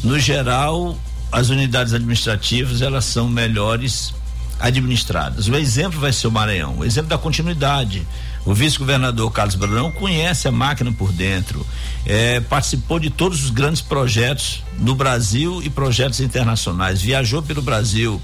[0.03, 0.97] no geral,
[1.31, 4.13] as unidades administrativas elas são melhores
[4.59, 5.47] administradas.
[5.47, 8.05] O exemplo vai ser o Maranhão, o exemplo da continuidade.
[8.45, 11.65] O vice-governador Carlos Brandão conhece a máquina por dentro,
[12.05, 18.19] eh, participou de todos os grandes projetos no Brasil e projetos internacionais, viajou pelo Brasil,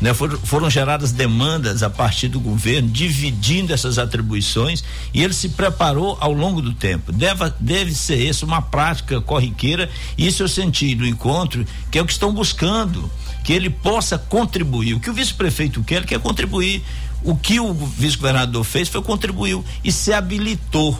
[0.00, 0.14] né?
[0.14, 6.16] foram, foram geradas demandas a partir do governo, dividindo essas atribuições e ele se preparou
[6.20, 7.12] ao longo do tempo.
[7.12, 12.02] Deve, deve ser isso uma prática corriqueira, e isso eu senti no encontro, que é
[12.02, 13.10] o que estão buscando
[13.44, 14.94] que ele possa contribuir.
[14.94, 16.82] O que o vice-prefeito quer, ele quer contribuir.
[17.22, 20.98] O que o vice-governador fez foi contribuiu e se habilitou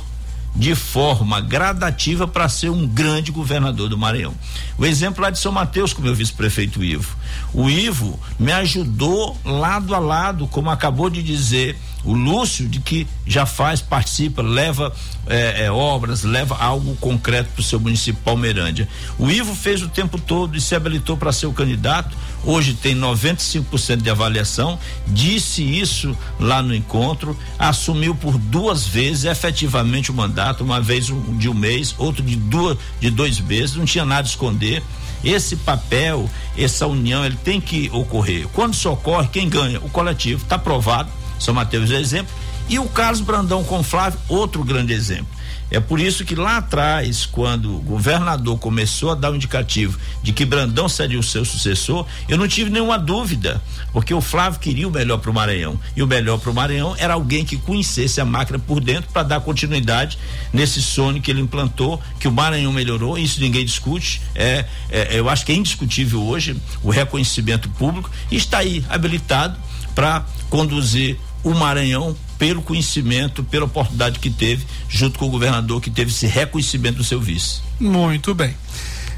[0.54, 4.34] de forma gradativa para ser um grande governador do Maranhão.
[4.76, 7.16] O exemplo lá de São Mateus com o meu vice-prefeito Ivo.
[7.52, 13.06] O Ivo me ajudou lado a lado, como acabou de dizer o Lúcio, de que
[13.26, 14.92] já faz, participa, leva
[15.26, 18.88] eh, eh, obras, leva algo concreto para o seu município Palmeirândia.
[19.18, 22.16] O Ivo fez o tempo todo e se habilitou para ser o candidato.
[22.44, 24.78] Hoje tem 95% de avaliação.
[25.06, 27.36] Disse isso lá no encontro.
[27.58, 32.78] Assumiu por duas vezes efetivamente o mandato, uma vez de um mês, outro de duas,
[33.00, 33.76] de dois meses.
[33.76, 34.82] Não tinha nada a esconder.
[35.24, 38.46] Esse papel, essa união, ele tem que ocorrer.
[38.52, 39.80] Quando isso ocorre, quem ganha?
[39.80, 40.42] O coletivo.
[40.42, 41.10] Está provado.
[41.38, 42.34] São Mateus é exemplo.
[42.68, 45.38] E o Carlos Brandão com Flávio, outro grande exemplo.
[45.70, 49.98] É por isso que lá atrás, quando o governador começou a dar o um indicativo
[50.22, 54.58] de que Brandão seria o seu sucessor, eu não tive nenhuma dúvida, porque o Flávio
[54.58, 55.78] queria o melhor para o Maranhão.
[55.94, 59.22] E o melhor para o Maranhão era alguém que conhecesse a máquina por dentro para
[59.22, 60.18] dar continuidade
[60.52, 64.22] nesse sonho que ele implantou, que o Maranhão melhorou, isso ninguém discute.
[64.34, 69.58] É, é, eu acho que é indiscutível hoje o reconhecimento público e está aí habilitado
[69.94, 75.90] para conduzir o Maranhão pelo conhecimento, pela oportunidade que teve, junto com o governador que
[75.90, 77.60] teve esse reconhecimento do seu vice.
[77.80, 78.54] Muito bem.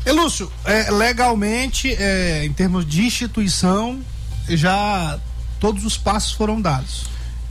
[0.04, 4.00] E Lúcio, é, legalmente, é, em termos de instituição,
[4.48, 5.18] já
[5.58, 7.04] todos os passos foram dados.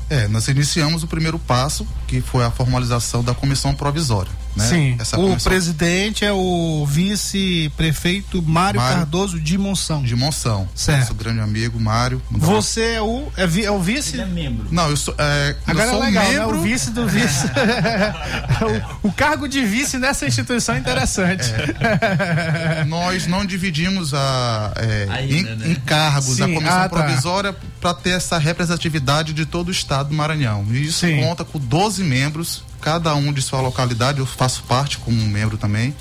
[0.09, 4.31] É, nós iniciamos o primeiro passo, que foi a formalização da comissão provisória.
[4.55, 4.65] Né?
[4.65, 4.95] Sim.
[4.99, 10.01] Essa o comissão presidente é o vice-prefeito Mário, Mário Cardoso de Monção.
[10.01, 10.67] de Monção.
[10.73, 11.01] Certo.
[11.01, 12.19] Nosso grande amigo Mário.
[12.31, 14.17] Você é o, é, vi- é o vice?
[14.25, 14.67] membro.
[14.71, 15.13] Não, eu sou.
[15.19, 16.51] É, eu Agora sou é legal, membro.
[16.53, 16.59] né?
[16.59, 17.45] O vice do vice.
[19.03, 21.45] o, o cargo de vice nessa instituição é interessante.
[22.87, 25.71] Nós não dividimos a, é, Ainda, em, né?
[25.71, 26.89] em cargos Sim, a comissão ah, tá.
[26.89, 30.65] provisória para ter essa representatividade de todo o estado do Maranhão.
[30.71, 31.21] E isso Sim.
[31.21, 35.57] conta com 12 membros, cada um de sua localidade, eu faço parte como um membro
[35.57, 35.93] também.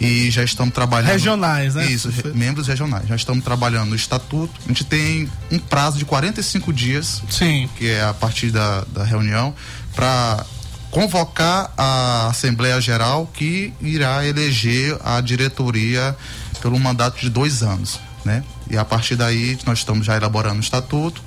[0.00, 1.10] e já estamos trabalhando.
[1.12, 1.84] Regionais, né?
[1.86, 3.06] Isso, re- membros regionais.
[3.06, 4.52] Já estamos trabalhando no estatuto.
[4.64, 7.68] A gente tem um prazo de 45 dias, Sim.
[7.76, 9.54] que é a partir da, da reunião,
[9.94, 10.44] para
[10.90, 16.16] convocar a Assembleia Geral que irá eleger a diretoria
[16.60, 18.42] pelo mandato de dois anos, né?
[18.70, 21.22] E a partir daí nós estamos já elaborando o estatuto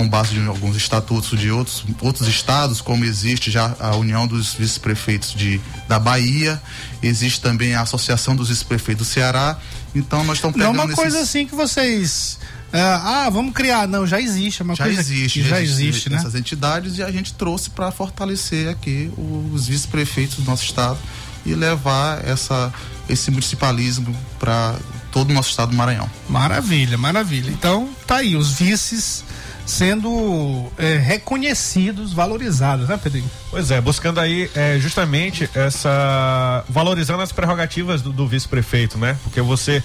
[0.00, 4.54] com base em alguns estatutos de outros, outros estados, como existe já a União dos
[4.54, 6.58] Vice-Prefeitos de da Bahia,
[7.02, 9.58] existe também a Associação dos Vice-Prefeitos do Ceará.
[9.94, 12.38] Então nós estamos Não é pegando uma coisa esses- assim que vocês.
[12.72, 13.86] ah, ah, vamos criar.
[13.86, 14.62] Não, já existe.
[14.62, 16.16] É uma já coisa existe, que já existe, né?
[16.16, 19.12] essas entidades e a gente trouxe para fortalecer aqui
[19.52, 20.98] os vice-prefeitos do nosso estado
[21.44, 22.72] e levar essa
[23.06, 24.76] esse municipalismo para
[25.12, 26.08] todo o nosso estado do Maranhão.
[26.26, 27.50] Maravilha, maravilha.
[27.50, 29.24] Então, tá aí, os vices
[29.70, 33.30] sendo é, reconhecidos, valorizados, né, Pedrinho?
[33.50, 36.64] Pois é, buscando aí é, justamente essa.
[36.68, 39.16] valorizando as prerrogativas do, do vice-prefeito, né?
[39.22, 39.82] Porque você,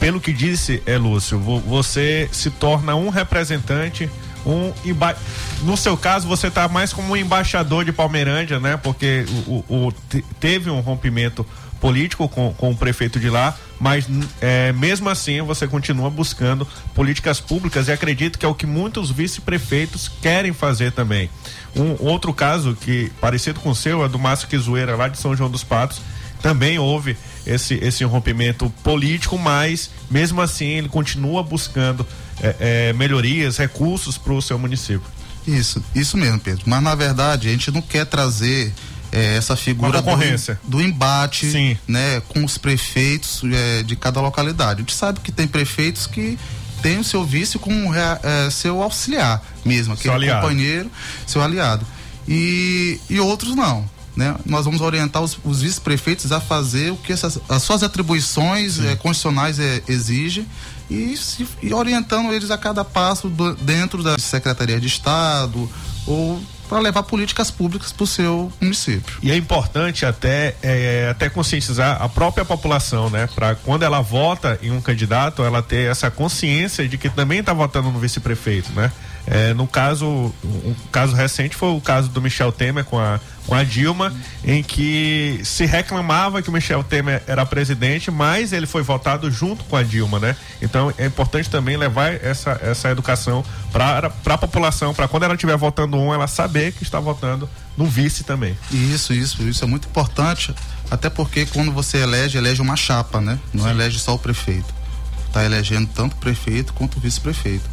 [0.00, 4.08] pelo que disse, é Lúcio, vo- você se torna um representante.
[4.44, 5.16] Um emba...
[5.62, 8.76] No seu caso, você está mais como um embaixador de Palmeirândia, né?
[8.76, 11.46] Porque o, o- o- te- teve um rompimento
[11.82, 14.06] político com, com o prefeito de lá, mas
[14.40, 16.64] é, mesmo assim você continua buscando
[16.94, 21.28] políticas públicas e acredito que é o que muitos vice-prefeitos querem fazer também.
[21.74, 25.34] Um outro caso que parecido com o seu é do Márcio Quizueira lá de São
[25.34, 26.00] João dos Patos.
[26.40, 32.06] Também houve esse, esse rompimento político, mas mesmo assim ele continua buscando
[32.40, 35.08] é, é, melhorias, recursos para o seu município.
[35.44, 36.62] Isso, isso mesmo, Pedro.
[36.66, 38.72] Mas na verdade a gente não quer trazer
[39.12, 41.76] eh, essa figura do, do embate Sim.
[41.86, 44.78] né, com os prefeitos eh, de cada localidade.
[44.78, 46.38] A gente sabe que tem prefeitos que
[46.82, 50.40] têm o seu vice como rea- eh, seu auxiliar mesmo, aquele aliado.
[50.40, 50.90] companheiro,
[51.26, 51.86] seu aliado.
[52.26, 53.88] E, e outros não.
[54.14, 54.34] Né?
[54.44, 58.94] Nós vamos orientar os, os vice-prefeitos a fazer o que essas, as suas atribuições eh,
[58.96, 60.46] constitucionais eh, exigem
[60.90, 65.70] e, se- e orientando eles a cada passo do- dentro da Secretaria de Estado
[66.06, 66.42] ou
[66.72, 69.18] para levar políticas públicas para o seu município.
[69.22, 73.28] E é importante até, é, até conscientizar a própria população, né?
[73.34, 77.52] Para quando ela vota em um candidato, ela ter essa consciência de que também está
[77.52, 78.90] votando no vice-prefeito, né?
[79.26, 80.06] É, no caso,
[80.44, 84.12] um caso recente foi o caso do Michel Temer com a, com a Dilma,
[84.44, 89.64] em que se reclamava que o Michel Temer era presidente, mas ele foi votado junto
[89.64, 90.36] com a Dilma, né?
[90.60, 95.56] Então é importante também levar essa, essa educação para a população, para quando ela estiver
[95.56, 98.56] votando um, ela saber que está votando no vice também.
[98.72, 100.52] Isso, isso, isso é muito importante,
[100.90, 103.38] até porque quando você elege, elege uma chapa, né?
[103.54, 104.82] Não elege só o prefeito.
[105.26, 107.64] Está elegendo tanto o prefeito quanto o vice-prefeito.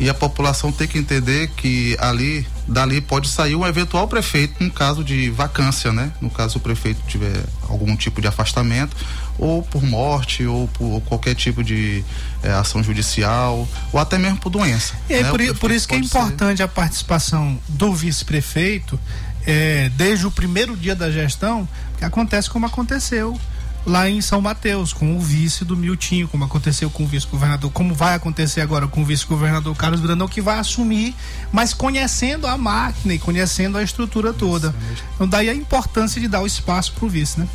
[0.00, 4.70] E a população tem que entender que ali, dali pode sair um eventual prefeito no
[4.70, 6.10] caso de vacância, né?
[6.22, 8.96] No caso o prefeito tiver algum tipo de afastamento,
[9.38, 12.02] ou por morte, ou por qualquer tipo de
[12.42, 14.94] eh, ação judicial, ou até mesmo por doença.
[15.06, 15.28] E aí, né?
[15.28, 18.98] por, por isso que é pode ser- importante a participação do vice-prefeito
[19.46, 23.38] é, desde o primeiro dia da gestão, que acontece como aconteceu
[23.86, 27.94] lá em São Mateus, com o vice do Miltinho, como aconteceu com o vice-governador, como
[27.94, 31.14] vai acontecer agora com o vice-governador Carlos Brandão, que vai assumir,
[31.52, 34.74] mas conhecendo a máquina e conhecendo a estrutura toda.
[35.14, 37.48] Então daí a importância de dar o espaço pro vice, né?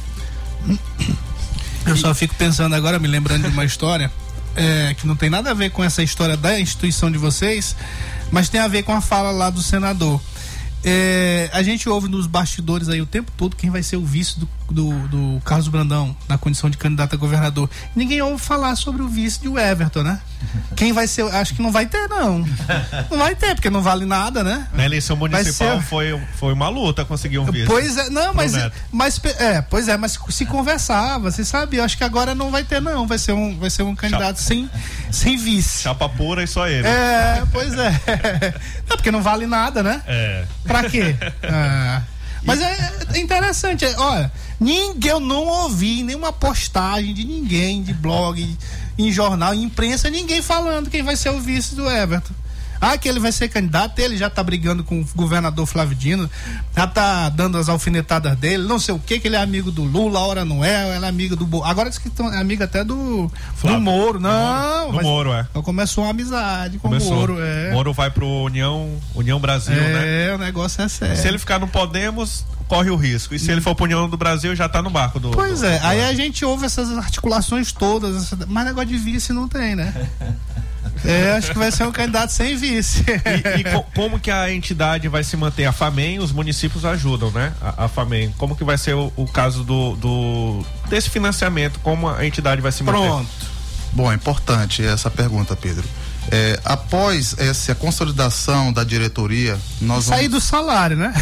[1.86, 4.12] Eu só fico pensando agora, me lembrando de uma história
[4.56, 7.76] é, que não tem nada a ver com essa história da instituição de vocês,
[8.32, 10.20] mas tem a ver com a fala lá do senador.
[10.84, 14.40] É, a gente ouve nos bastidores aí o tempo todo quem vai ser o vice
[14.40, 17.70] do, do, do Carlos Brandão na condição de candidato a governador.
[17.96, 20.20] Ninguém ouve falar sobre o vice de Everton, né?
[20.76, 21.24] Quem vai ser?
[21.34, 22.40] Acho que não vai ter, não.
[23.10, 24.68] Não vai ter, porque não vale nada, né?
[24.74, 27.66] Na eleição municipal ser- foi, foi uma luta conseguir um vice.
[27.66, 28.54] Pois é, não, mas,
[28.92, 32.64] mas é, pois é, mas se conversava, você sabe, eu acho que agora não vai
[32.64, 34.70] ter não, vai ser um, vai ser um candidato sem,
[35.12, 35.84] sem vice.
[35.84, 36.88] Chapa pura e só ele.
[36.88, 37.92] É, pois é.
[38.88, 40.02] Não, porque não vale nada, né?
[40.06, 40.46] É.
[40.64, 41.16] Pra quê?
[41.44, 42.02] Ah,
[42.44, 47.94] mas é é interessante, é, olha, ninguém, eu não ouvi nenhuma postagem de ninguém, de
[47.94, 48.58] blog,
[48.98, 52.34] em jornal, em imprensa, ninguém falando quem vai ser o vice do Everton.
[52.94, 56.30] Ah, que ele vai ser candidato, ele já tá brigando com o governador Flávio Dino,
[56.76, 59.84] já tá dando as alfinetadas dele, não sei o que, que ele é amigo do
[59.84, 61.46] Lula, a hora não é, ele é amigo do.
[61.46, 62.96] Bo- Agora diz que é amigo até do,
[63.28, 63.80] do Flávio.
[63.82, 64.88] Moro, não.
[64.92, 65.48] Do mas- Moro, é.
[65.50, 67.14] então começou uma amizade com Começou.
[67.14, 67.72] o Moro, é.
[67.72, 70.28] Moro vai pro União, União Brasil, né?
[70.30, 71.16] É, o negócio é sério.
[71.18, 73.34] Se ele ficar no Podemos, corre o risco.
[73.36, 75.32] E se ele for pro União do Brasil, já tá no barco do.
[75.32, 78.98] Pois do- é, do- aí a gente ouve essas articulações todas, essa- mas negócio de
[78.98, 79.94] vice não tem, né?
[81.04, 83.04] É, acho que vai ser um candidato sem vice.
[83.56, 85.66] E, e co- como que a entidade vai se manter?
[85.66, 87.54] A FAMEM, os municípios ajudam, né?
[87.62, 88.34] A, a FAMEM.
[88.38, 91.80] Como que vai ser o, o caso do, do- desse financiamento?
[91.82, 93.00] Como a entidade vai se manter?
[93.00, 93.30] Pronto.
[93.94, 95.84] Bom, é importante essa pergunta, Pedro.
[96.32, 101.14] É, após essa consolidação da diretoria, nós Sair vamos, do salário, né?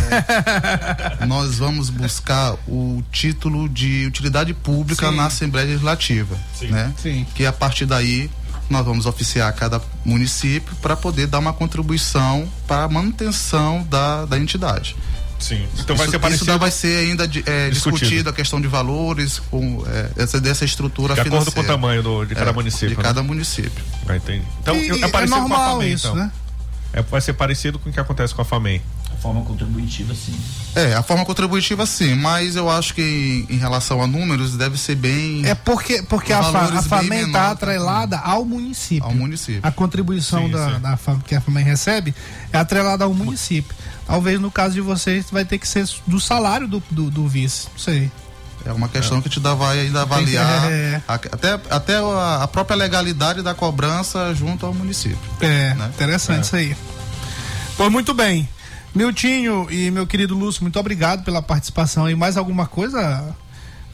[1.28, 5.16] nós vamos buscar o título de utilidade pública Sim.
[5.18, 6.94] na Assembleia Legislativa, né?
[7.02, 7.26] Sim.
[7.36, 8.30] Que a partir daí
[8.70, 14.38] nós vamos oficiar cada município para poder dar uma contribuição para a manutenção da, da
[14.38, 14.96] entidade.
[15.40, 15.68] Sim.
[15.78, 16.50] Então vai isso, ser parecido.
[16.52, 18.00] isso vai ser ainda de- é, Discutido.
[18.00, 18.30] discutido.
[18.30, 21.68] a questão de valores, com, é, essa, dessa estrutura De acordo financeira.
[21.68, 23.04] com o tamanho do- de cada É, município, De né?
[23.04, 23.84] cada município.
[24.08, 24.46] Ah, entendi.
[24.62, 26.16] Então E- é parecido é com a normal FAMEM, isso, então.
[26.18, 26.32] né?
[26.94, 28.82] É, vai ser parecido com o que acontece com a FAMEM.
[29.24, 30.36] A forma contributiva, sim.
[30.76, 34.78] É, a forma contributiva sim, mas eu acho que em, em relação a números deve
[34.78, 37.52] ser bem É porque, porque a, fa, a FAMEN está tá?
[37.52, 39.06] atrelada ao município.
[39.06, 39.62] ao município.
[39.64, 40.80] A contribuição Sim, da, sim.
[40.82, 42.14] da FAM, que a FAMEN recebe
[42.52, 43.74] é atrelada ao município.
[44.06, 47.68] Talvez no caso de vocês vai ter que ser do salário do, do, do vice.
[47.72, 48.12] Não sei.
[48.66, 51.02] É uma questão que te dá, vai ainda avaliar É.
[51.08, 55.18] a- até, até a, a própria legalidade da cobrança junto ao município.
[55.40, 55.90] É, Né?
[55.94, 56.76] interessante isso aí.
[57.78, 58.50] Pois muito bem.
[58.96, 62.16] Miltinho e meu querido Lúcio, muito obrigado pela participação aí.
[62.16, 63.36] Mais alguma coisa,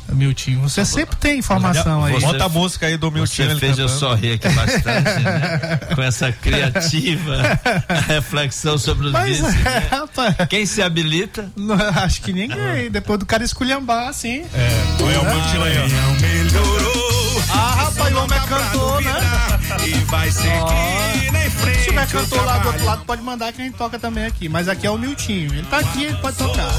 [0.09, 0.61] Miltinho?
[0.61, 2.19] Você sempre tem informação aí.
[2.19, 3.27] Bota a música aí do Milton.
[3.27, 5.79] Você fez eu sorrir aqui bastante, né?
[5.95, 7.37] Com essa criativa
[8.07, 9.55] reflexão sobre os Mas vices.
[9.55, 9.87] é, né?
[9.91, 11.51] rapaz, Quem se habilita?
[11.55, 12.89] não, acho que ninguém.
[12.91, 14.43] Depois do cara esculhambar, assim.
[14.53, 16.21] É, olha o Milton aí, ó.
[16.21, 17.43] melhorou.
[17.51, 19.58] Ah, rapaz, o homem é cantor, né?
[19.85, 21.79] E vai seguir em frente.
[21.79, 24.49] Se tiver cantor lá do outro lado, pode mandar que a gente toca também aqui.
[24.49, 25.53] Mas aqui é o Miltinho.
[25.53, 26.69] Ele tá aqui, ele pode tocar.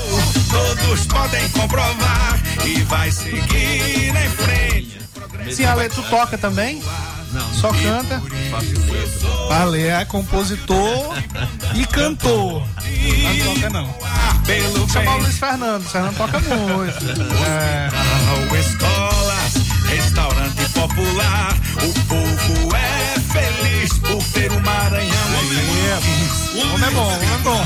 [0.51, 2.39] Todos podem comprovar.
[2.65, 5.01] E vai seguir em frente.
[5.53, 6.83] Sim, Ale, tu toca também?
[7.33, 7.55] Não.
[7.55, 8.21] Só canta?
[9.51, 11.17] Ale é compositor
[11.75, 12.67] e cantor.
[13.23, 13.95] Não toca não.
[14.45, 15.21] Pelo Chamar o.
[15.21, 15.83] Luiz Fernando.
[15.83, 17.01] O Fernando toca muito.
[17.47, 17.91] É.
[18.61, 19.55] Escolas,
[19.89, 20.40] restaurante
[20.81, 21.55] popular.
[21.77, 25.11] O povo é feliz por ter o Maranhão.
[26.55, 27.65] O homem é bom, o homem é bom.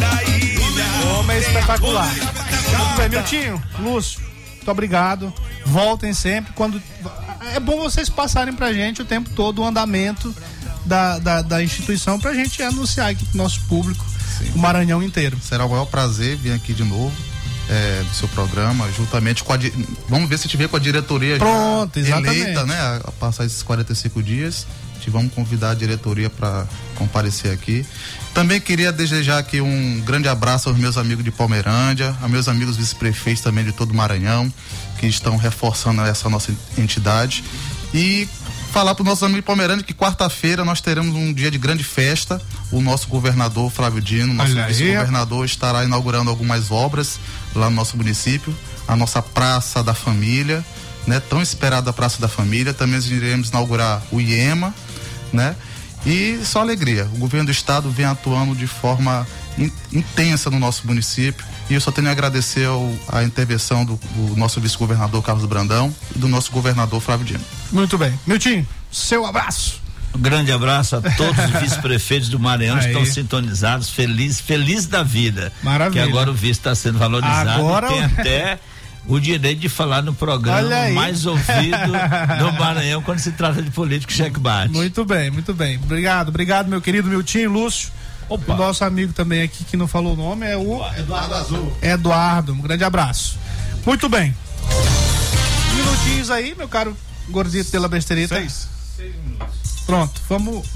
[0.00, 0.84] Da ilha.
[1.04, 2.12] O homem é espetacular.
[2.14, 4.20] Muito bem, Miltinho, Lúcio,
[4.56, 5.32] muito obrigado.
[5.64, 6.52] Voltem sempre.
[6.54, 6.82] Quando
[7.54, 10.34] É bom vocês passarem pra gente o tempo todo o andamento
[10.84, 14.04] da, da, da instituição pra gente anunciar aqui pro nosso público,
[14.54, 15.38] o Maranhão inteiro.
[15.40, 17.14] Será o maior prazer vir aqui de novo.
[17.68, 19.58] É, do seu programa, juntamente com a.
[20.08, 22.40] Vamos ver se tiver com a diretoria Pronto, exatamente.
[22.40, 22.78] eleita, né?
[22.78, 24.66] A, a passar esses 45 dias.
[25.00, 27.86] Te vamos convidar a diretoria para comparecer aqui.
[28.32, 32.76] Também queria desejar aqui um grande abraço aos meus amigos de Palmeirândia, a meus amigos
[32.76, 34.52] vice-prefeitos também de todo o Maranhão,
[34.98, 37.44] que estão reforçando essa nossa entidade.
[37.94, 38.28] E
[38.76, 41.82] falar para os nossos amigos de Palmeirândia que quarta-feira nós teremos um dia de grande
[41.82, 42.38] festa.
[42.70, 47.18] O nosso governador Flávio Dino, nosso vice-governador, estará inaugurando algumas obras
[47.54, 48.54] lá no nosso município.
[48.86, 50.62] A nossa Praça da Família,
[51.06, 51.20] né?
[51.20, 52.74] Tão esperada Praça da Família.
[52.74, 54.74] Também iremos inaugurar o IEMA,
[55.32, 55.56] né?
[56.06, 57.04] E só alegria.
[57.14, 59.26] O governo do estado vem atuando de forma
[59.58, 61.44] in- intensa no nosso município.
[61.68, 65.92] E eu só tenho a agradecer ao- a intervenção do, do nosso vice-governador Carlos Brandão
[66.14, 67.40] e do nosso governador Flávio Dino.
[67.72, 68.12] Muito bem.
[68.26, 69.84] Miltinho, seu abraço.
[70.14, 75.02] Um grande abraço a todos os vice-prefeitos do Maranhão que estão sintonizados, felizes, felizes da
[75.02, 75.52] vida.
[75.62, 76.04] Maravilha.
[76.04, 78.58] Que agora o vice está sendo valorizado Agora e tem até
[79.08, 81.92] o direito de falar no programa mais ouvido
[82.38, 84.72] do Maranhão quando se trata de político cheque-bate.
[84.72, 85.76] Muito bem, muito bem.
[85.76, 87.90] Obrigado, obrigado, meu querido Miltinho, Lúcio.
[88.28, 88.54] Opa.
[88.54, 91.76] O nosso amigo também aqui que não falou o nome é o Eduardo Azul.
[91.80, 93.38] Eduardo, um grande abraço.
[93.84, 94.34] Muito bem.
[95.76, 96.96] Minutinhos aí, meu caro
[97.28, 98.34] gordito pela besterita.
[98.34, 98.68] Seis.
[99.86, 100.66] Pronto, vamos.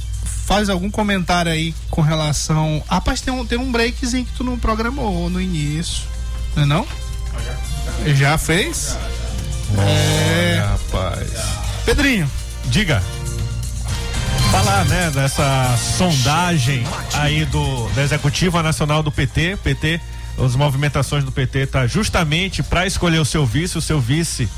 [0.47, 2.83] Faz algum comentário aí com relação.
[2.89, 6.05] Rapaz, tem um, tem um breakzinho que tu não programou no início.
[6.55, 6.87] Não é não?
[7.45, 7.70] Já
[8.39, 8.97] fez?
[9.79, 10.61] É.
[10.61, 11.31] Rapaz.
[11.85, 12.31] Pedrinho,
[12.67, 13.03] Diga.
[14.51, 16.85] Falar, né, dessa sondagem
[17.15, 20.01] aí do da Executiva Nacional do PT, PT,
[20.39, 24.49] as movimentações do PT tá justamente para escolher o seu vice, o seu vice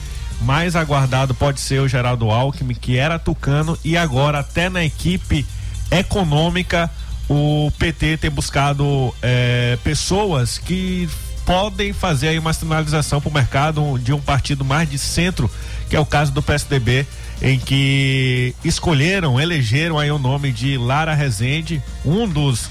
[0.41, 5.47] mais aguardado pode ser o Geraldo Alckmin, que era tucano e agora até na equipe
[5.91, 6.91] econômica
[7.29, 11.09] o PT tem buscado eh, pessoas que
[11.53, 15.51] podem fazer aí uma sinalização para o mercado de um partido mais de centro,
[15.87, 17.07] que é o caso do PSDB,
[17.43, 22.71] em que escolheram, elegeram aí o nome de Lara Rezende, um dos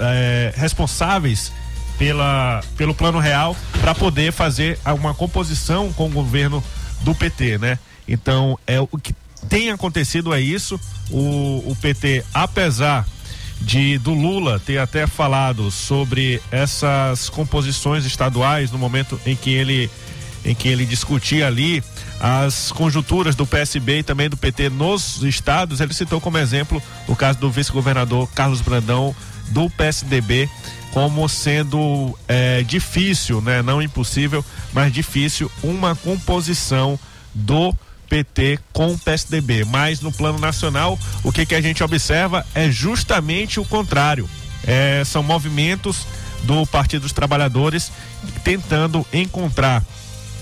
[0.00, 1.52] eh, responsáveis
[1.98, 6.64] pela, pelo plano real para poder fazer uma composição com o governo
[7.02, 7.78] do PT, né?
[8.08, 9.14] Então é o que
[9.46, 10.80] tem acontecido é isso.
[11.10, 13.06] O, o PT, apesar
[13.66, 19.90] de do Lula ter até falado sobre essas composições estaduais no momento em que ele
[20.44, 21.82] em que ele discutia ali
[22.20, 27.16] as conjunturas do PSB e também do PT nos estados, ele citou como exemplo o
[27.16, 29.14] caso do vice-governador Carlos Brandão
[29.48, 30.48] do PSDB
[30.92, 36.96] como sendo é, difícil, né, não impossível, mas difícil uma composição
[37.34, 37.74] do
[38.08, 39.64] PT com o PSDB.
[39.64, 44.28] Mas no plano nacional, o que, que a gente observa é justamente o contrário.
[44.66, 46.06] É, são movimentos
[46.42, 47.90] do Partido dos Trabalhadores
[48.42, 49.82] tentando encontrar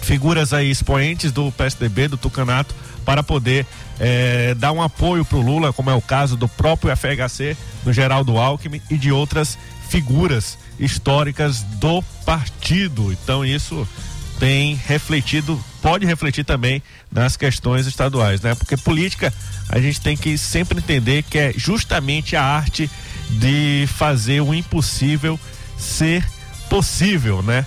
[0.03, 3.67] figuras aí expoentes do PSDB, do Tucanato, para poder
[3.99, 7.93] é, dar um apoio para o Lula, como é o caso do próprio FHC, do
[7.93, 9.59] Geraldo Alckmin e de outras
[9.89, 13.13] figuras históricas do partido.
[13.13, 13.87] Então isso
[14.45, 18.55] tem refletido, pode refletir também nas questões estaduais, né?
[18.55, 19.33] Porque política
[19.71, 22.91] a gente tem que sempre entender que é justamente a arte
[23.31, 25.41] de fazer o impossível
[25.79, 26.23] ser
[26.69, 27.65] possível, né?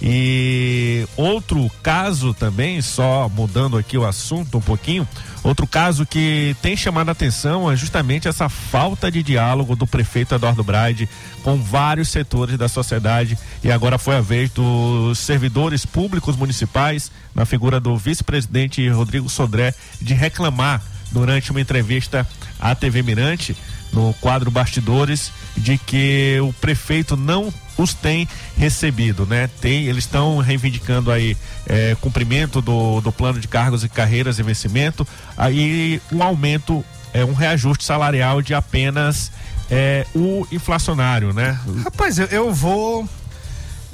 [0.00, 5.06] E outro caso também, só mudando aqui o assunto um pouquinho,
[5.42, 10.34] outro caso que tem chamado a atenção é justamente essa falta de diálogo do prefeito
[10.34, 11.08] Eduardo Braide
[11.42, 13.36] com vários setores da sociedade.
[13.62, 19.74] E agora foi a vez dos servidores públicos municipais, na figura do vice-presidente Rodrigo Sodré,
[20.00, 20.80] de reclamar
[21.10, 22.26] durante uma entrevista
[22.60, 23.56] à TV Mirante
[23.92, 29.48] no quadro Bastidores de que o prefeito não os tem recebido, né?
[29.60, 31.36] Tem, eles estão reivindicando aí
[31.66, 37.24] é, cumprimento do, do plano de cargos e carreiras e vencimento, aí um aumento, é,
[37.24, 39.30] um reajuste salarial de apenas
[39.70, 41.58] é, o inflacionário, né?
[41.84, 43.08] Rapaz, eu, eu vou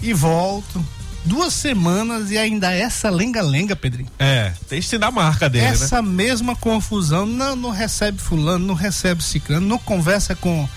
[0.02, 0.84] e volto
[1.24, 4.08] duas semanas e ainda essa lenga-lenga, Pedrinho.
[4.18, 4.52] É,
[4.82, 6.08] se dar marca dele, Essa né?
[6.08, 10.68] mesma confusão, não, não recebe fulano, não recebe ciclano, não conversa com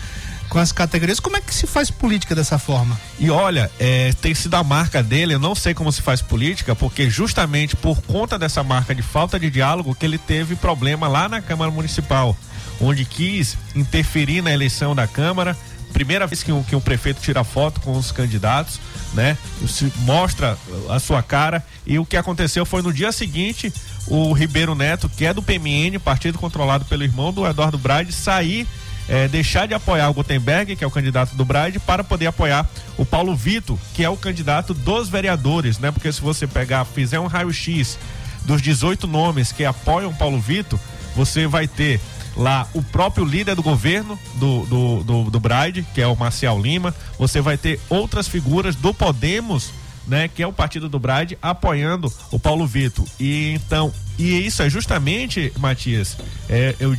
[0.50, 1.20] com as categorias.
[1.20, 2.98] Como é que se faz política dessa forma?
[3.20, 6.76] E olha, é, tem sido a marca dele, eu não sei como se faz política,
[6.76, 11.28] porque justamente por conta dessa marca de falta de diálogo que ele teve problema lá
[11.28, 12.36] na Câmara Municipal,
[12.80, 15.56] onde quis interferir na eleição da Câmara.
[15.94, 18.80] Primeira vez que um, que um prefeito tira foto com os candidatos,
[19.14, 19.38] né?
[20.00, 20.58] Mostra
[20.90, 21.64] a sua cara.
[21.86, 23.74] E o que aconteceu foi no dia seguinte,
[24.06, 28.68] o Ribeiro Neto, que é do PMN, partido controlado pelo irmão do Eduardo Brade, sair
[29.08, 32.68] é, deixar de apoiar o Gutenberg, que é o candidato do Braide, para poder apoiar
[32.98, 35.92] o Paulo Vitor, que é o candidato dos vereadores, né?
[35.92, 37.98] Porque se você pegar, fizer um raio-x
[38.44, 40.80] dos 18 nomes que apoiam Paulo Vitor,
[41.16, 42.02] você vai ter
[42.38, 46.60] lá o próprio líder do governo do, do, do, do Braide, que é o Marcial
[46.62, 49.74] Lima, você vai ter outras figuras do Podemos
[50.08, 53.06] né, que é o partido do Brade, apoiando o Paulo Vitor.
[53.20, 56.18] E então, e isso é justamente, Matias,
[56.50, 56.96] é, eu,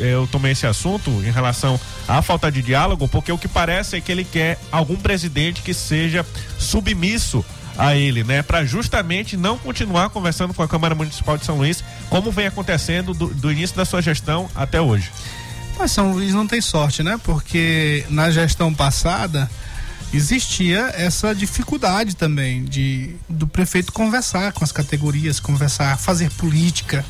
[0.00, 1.78] eu tomei esse assunto em relação
[2.08, 5.72] à falta de diálogo, porque o que parece é que ele quer algum presidente que
[5.72, 6.26] seja
[6.58, 7.44] submisso
[7.80, 11.82] a ele, né, para justamente não continuar conversando com a Câmara Municipal de São Luís,
[12.10, 15.10] como vem acontecendo do, do início da sua gestão até hoje.
[15.78, 17.18] Mas São Luís não tem sorte, né?
[17.24, 19.50] Porque na gestão passada
[20.12, 27.02] existia essa dificuldade também de do prefeito conversar com as categorias, conversar, fazer política.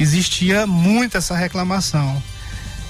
[0.00, 2.20] Existia muito essa reclamação.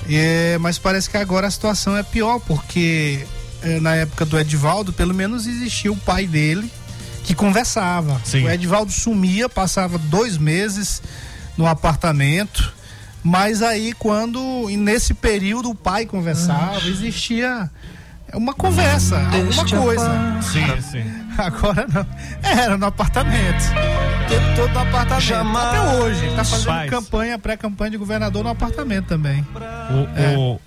[0.09, 3.27] É, mas parece que agora a situação é pior, porque
[3.63, 6.71] é, na época do Edivaldo, pelo menos existia o pai dele
[7.25, 8.21] que conversava.
[8.25, 8.45] Sim.
[8.45, 11.03] O Edivaldo sumia, passava dois meses
[11.57, 12.73] no apartamento.
[13.23, 17.71] Mas aí, quando nesse período o pai conversava, existia
[18.35, 20.41] uma conversa, alguma coisa.
[20.43, 21.22] Sim, sim.
[21.39, 22.07] Agora não.
[22.43, 23.63] Era no apartamento.
[23.63, 25.21] O tempo todo no apartamento.
[25.23, 25.67] Jamais.
[25.69, 26.31] Até hoje.
[26.37, 26.91] Tá fazendo Faz.
[26.91, 29.47] campanha, pré-campanha de governador no apartamento também.
[29.91, 30.37] O, É.
[30.37, 30.61] o,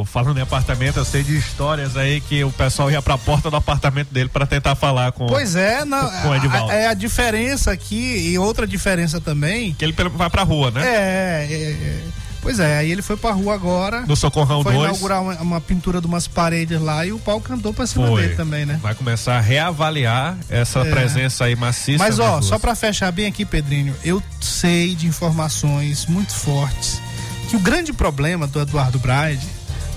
[0.00, 3.50] o- falando em apartamento, eu sei de histórias aí que o pessoal ia pra porta
[3.50, 5.26] do apartamento dele para tentar falar com.
[5.26, 5.80] Pois é,
[6.22, 6.70] Com o Edivaldo.
[6.70, 9.74] a, é a diferença aqui e outra diferença também.
[9.74, 10.82] Que ele vai pra rua, né?
[10.84, 12.00] É, é, é.
[12.44, 14.02] Pois é, aí ele foi pra rua agora.
[14.02, 14.84] No Socorrão Foi 2.
[14.84, 18.22] inaugurar uma, uma pintura de umas paredes lá e o pau cantou pra cima Foi.
[18.22, 18.78] dele também, né?
[18.82, 20.90] Vai começar a reavaliar essa É.
[20.90, 22.04] presença aí maciça.
[22.04, 22.44] Mas ó, ruas.
[22.44, 27.00] só pra fechar bem aqui, Pedrinho, eu sei de informações muito fortes
[27.48, 29.46] que o grande problema do Eduardo Braide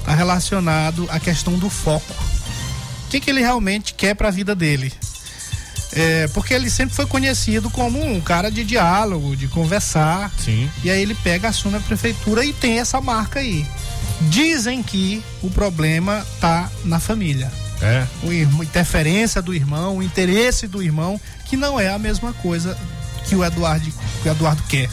[0.05, 2.13] tá relacionado à questão do foco.
[3.05, 4.91] O que, que ele realmente quer pra vida dele?
[5.97, 10.31] É, porque ele sempre foi conhecido como um cara de diálogo, de conversar.
[10.37, 10.69] Sim.
[10.83, 13.65] E aí ele pega, assume a prefeitura e tem essa marca aí.
[14.29, 18.05] Dizem que o problema tá na família É.
[18.23, 22.77] o irmão, interferência do irmão, o interesse do irmão, que não é a mesma coisa
[23.25, 23.85] que o Eduardo,
[24.23, 24.89] que o Eduardo quer.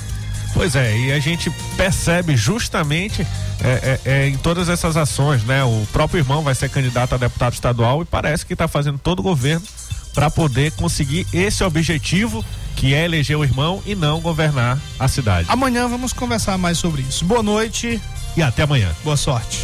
[0.53, 3.27] Pois é, e a gente percebe justamente
[3.61, 5.65] é, é, é, em todas essas ações, né?
[5.65, 9.19] O próprio irmão vai ser candidato a deputado estadual e parece que está fazendo todo
[9.19, 9.67] o governo
[10.15, 12.45] para poder conseguir esse objetivo
[12.77, 15.47] que é eleger o irmão e não governar a cidade.
[15.51, 17.25] Amanhã vamos conversar mais sobre isso.
[17.25, 18.01] Boa noite
[18.37, 18.91] e até amanhã.
[19.03, 19.59] Boa sorte.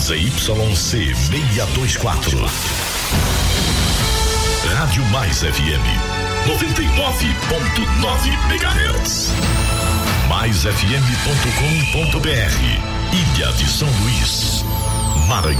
[0.00, 2.38] ZYC 624.
[4.76, 5.82] Rádio Mais FM
[6.46, 9.30] 99.9 MHz.
[10.28, 14.64] MaisFM.com.br Ilha de São Luís,
[15.26, 15.54] Maranhão.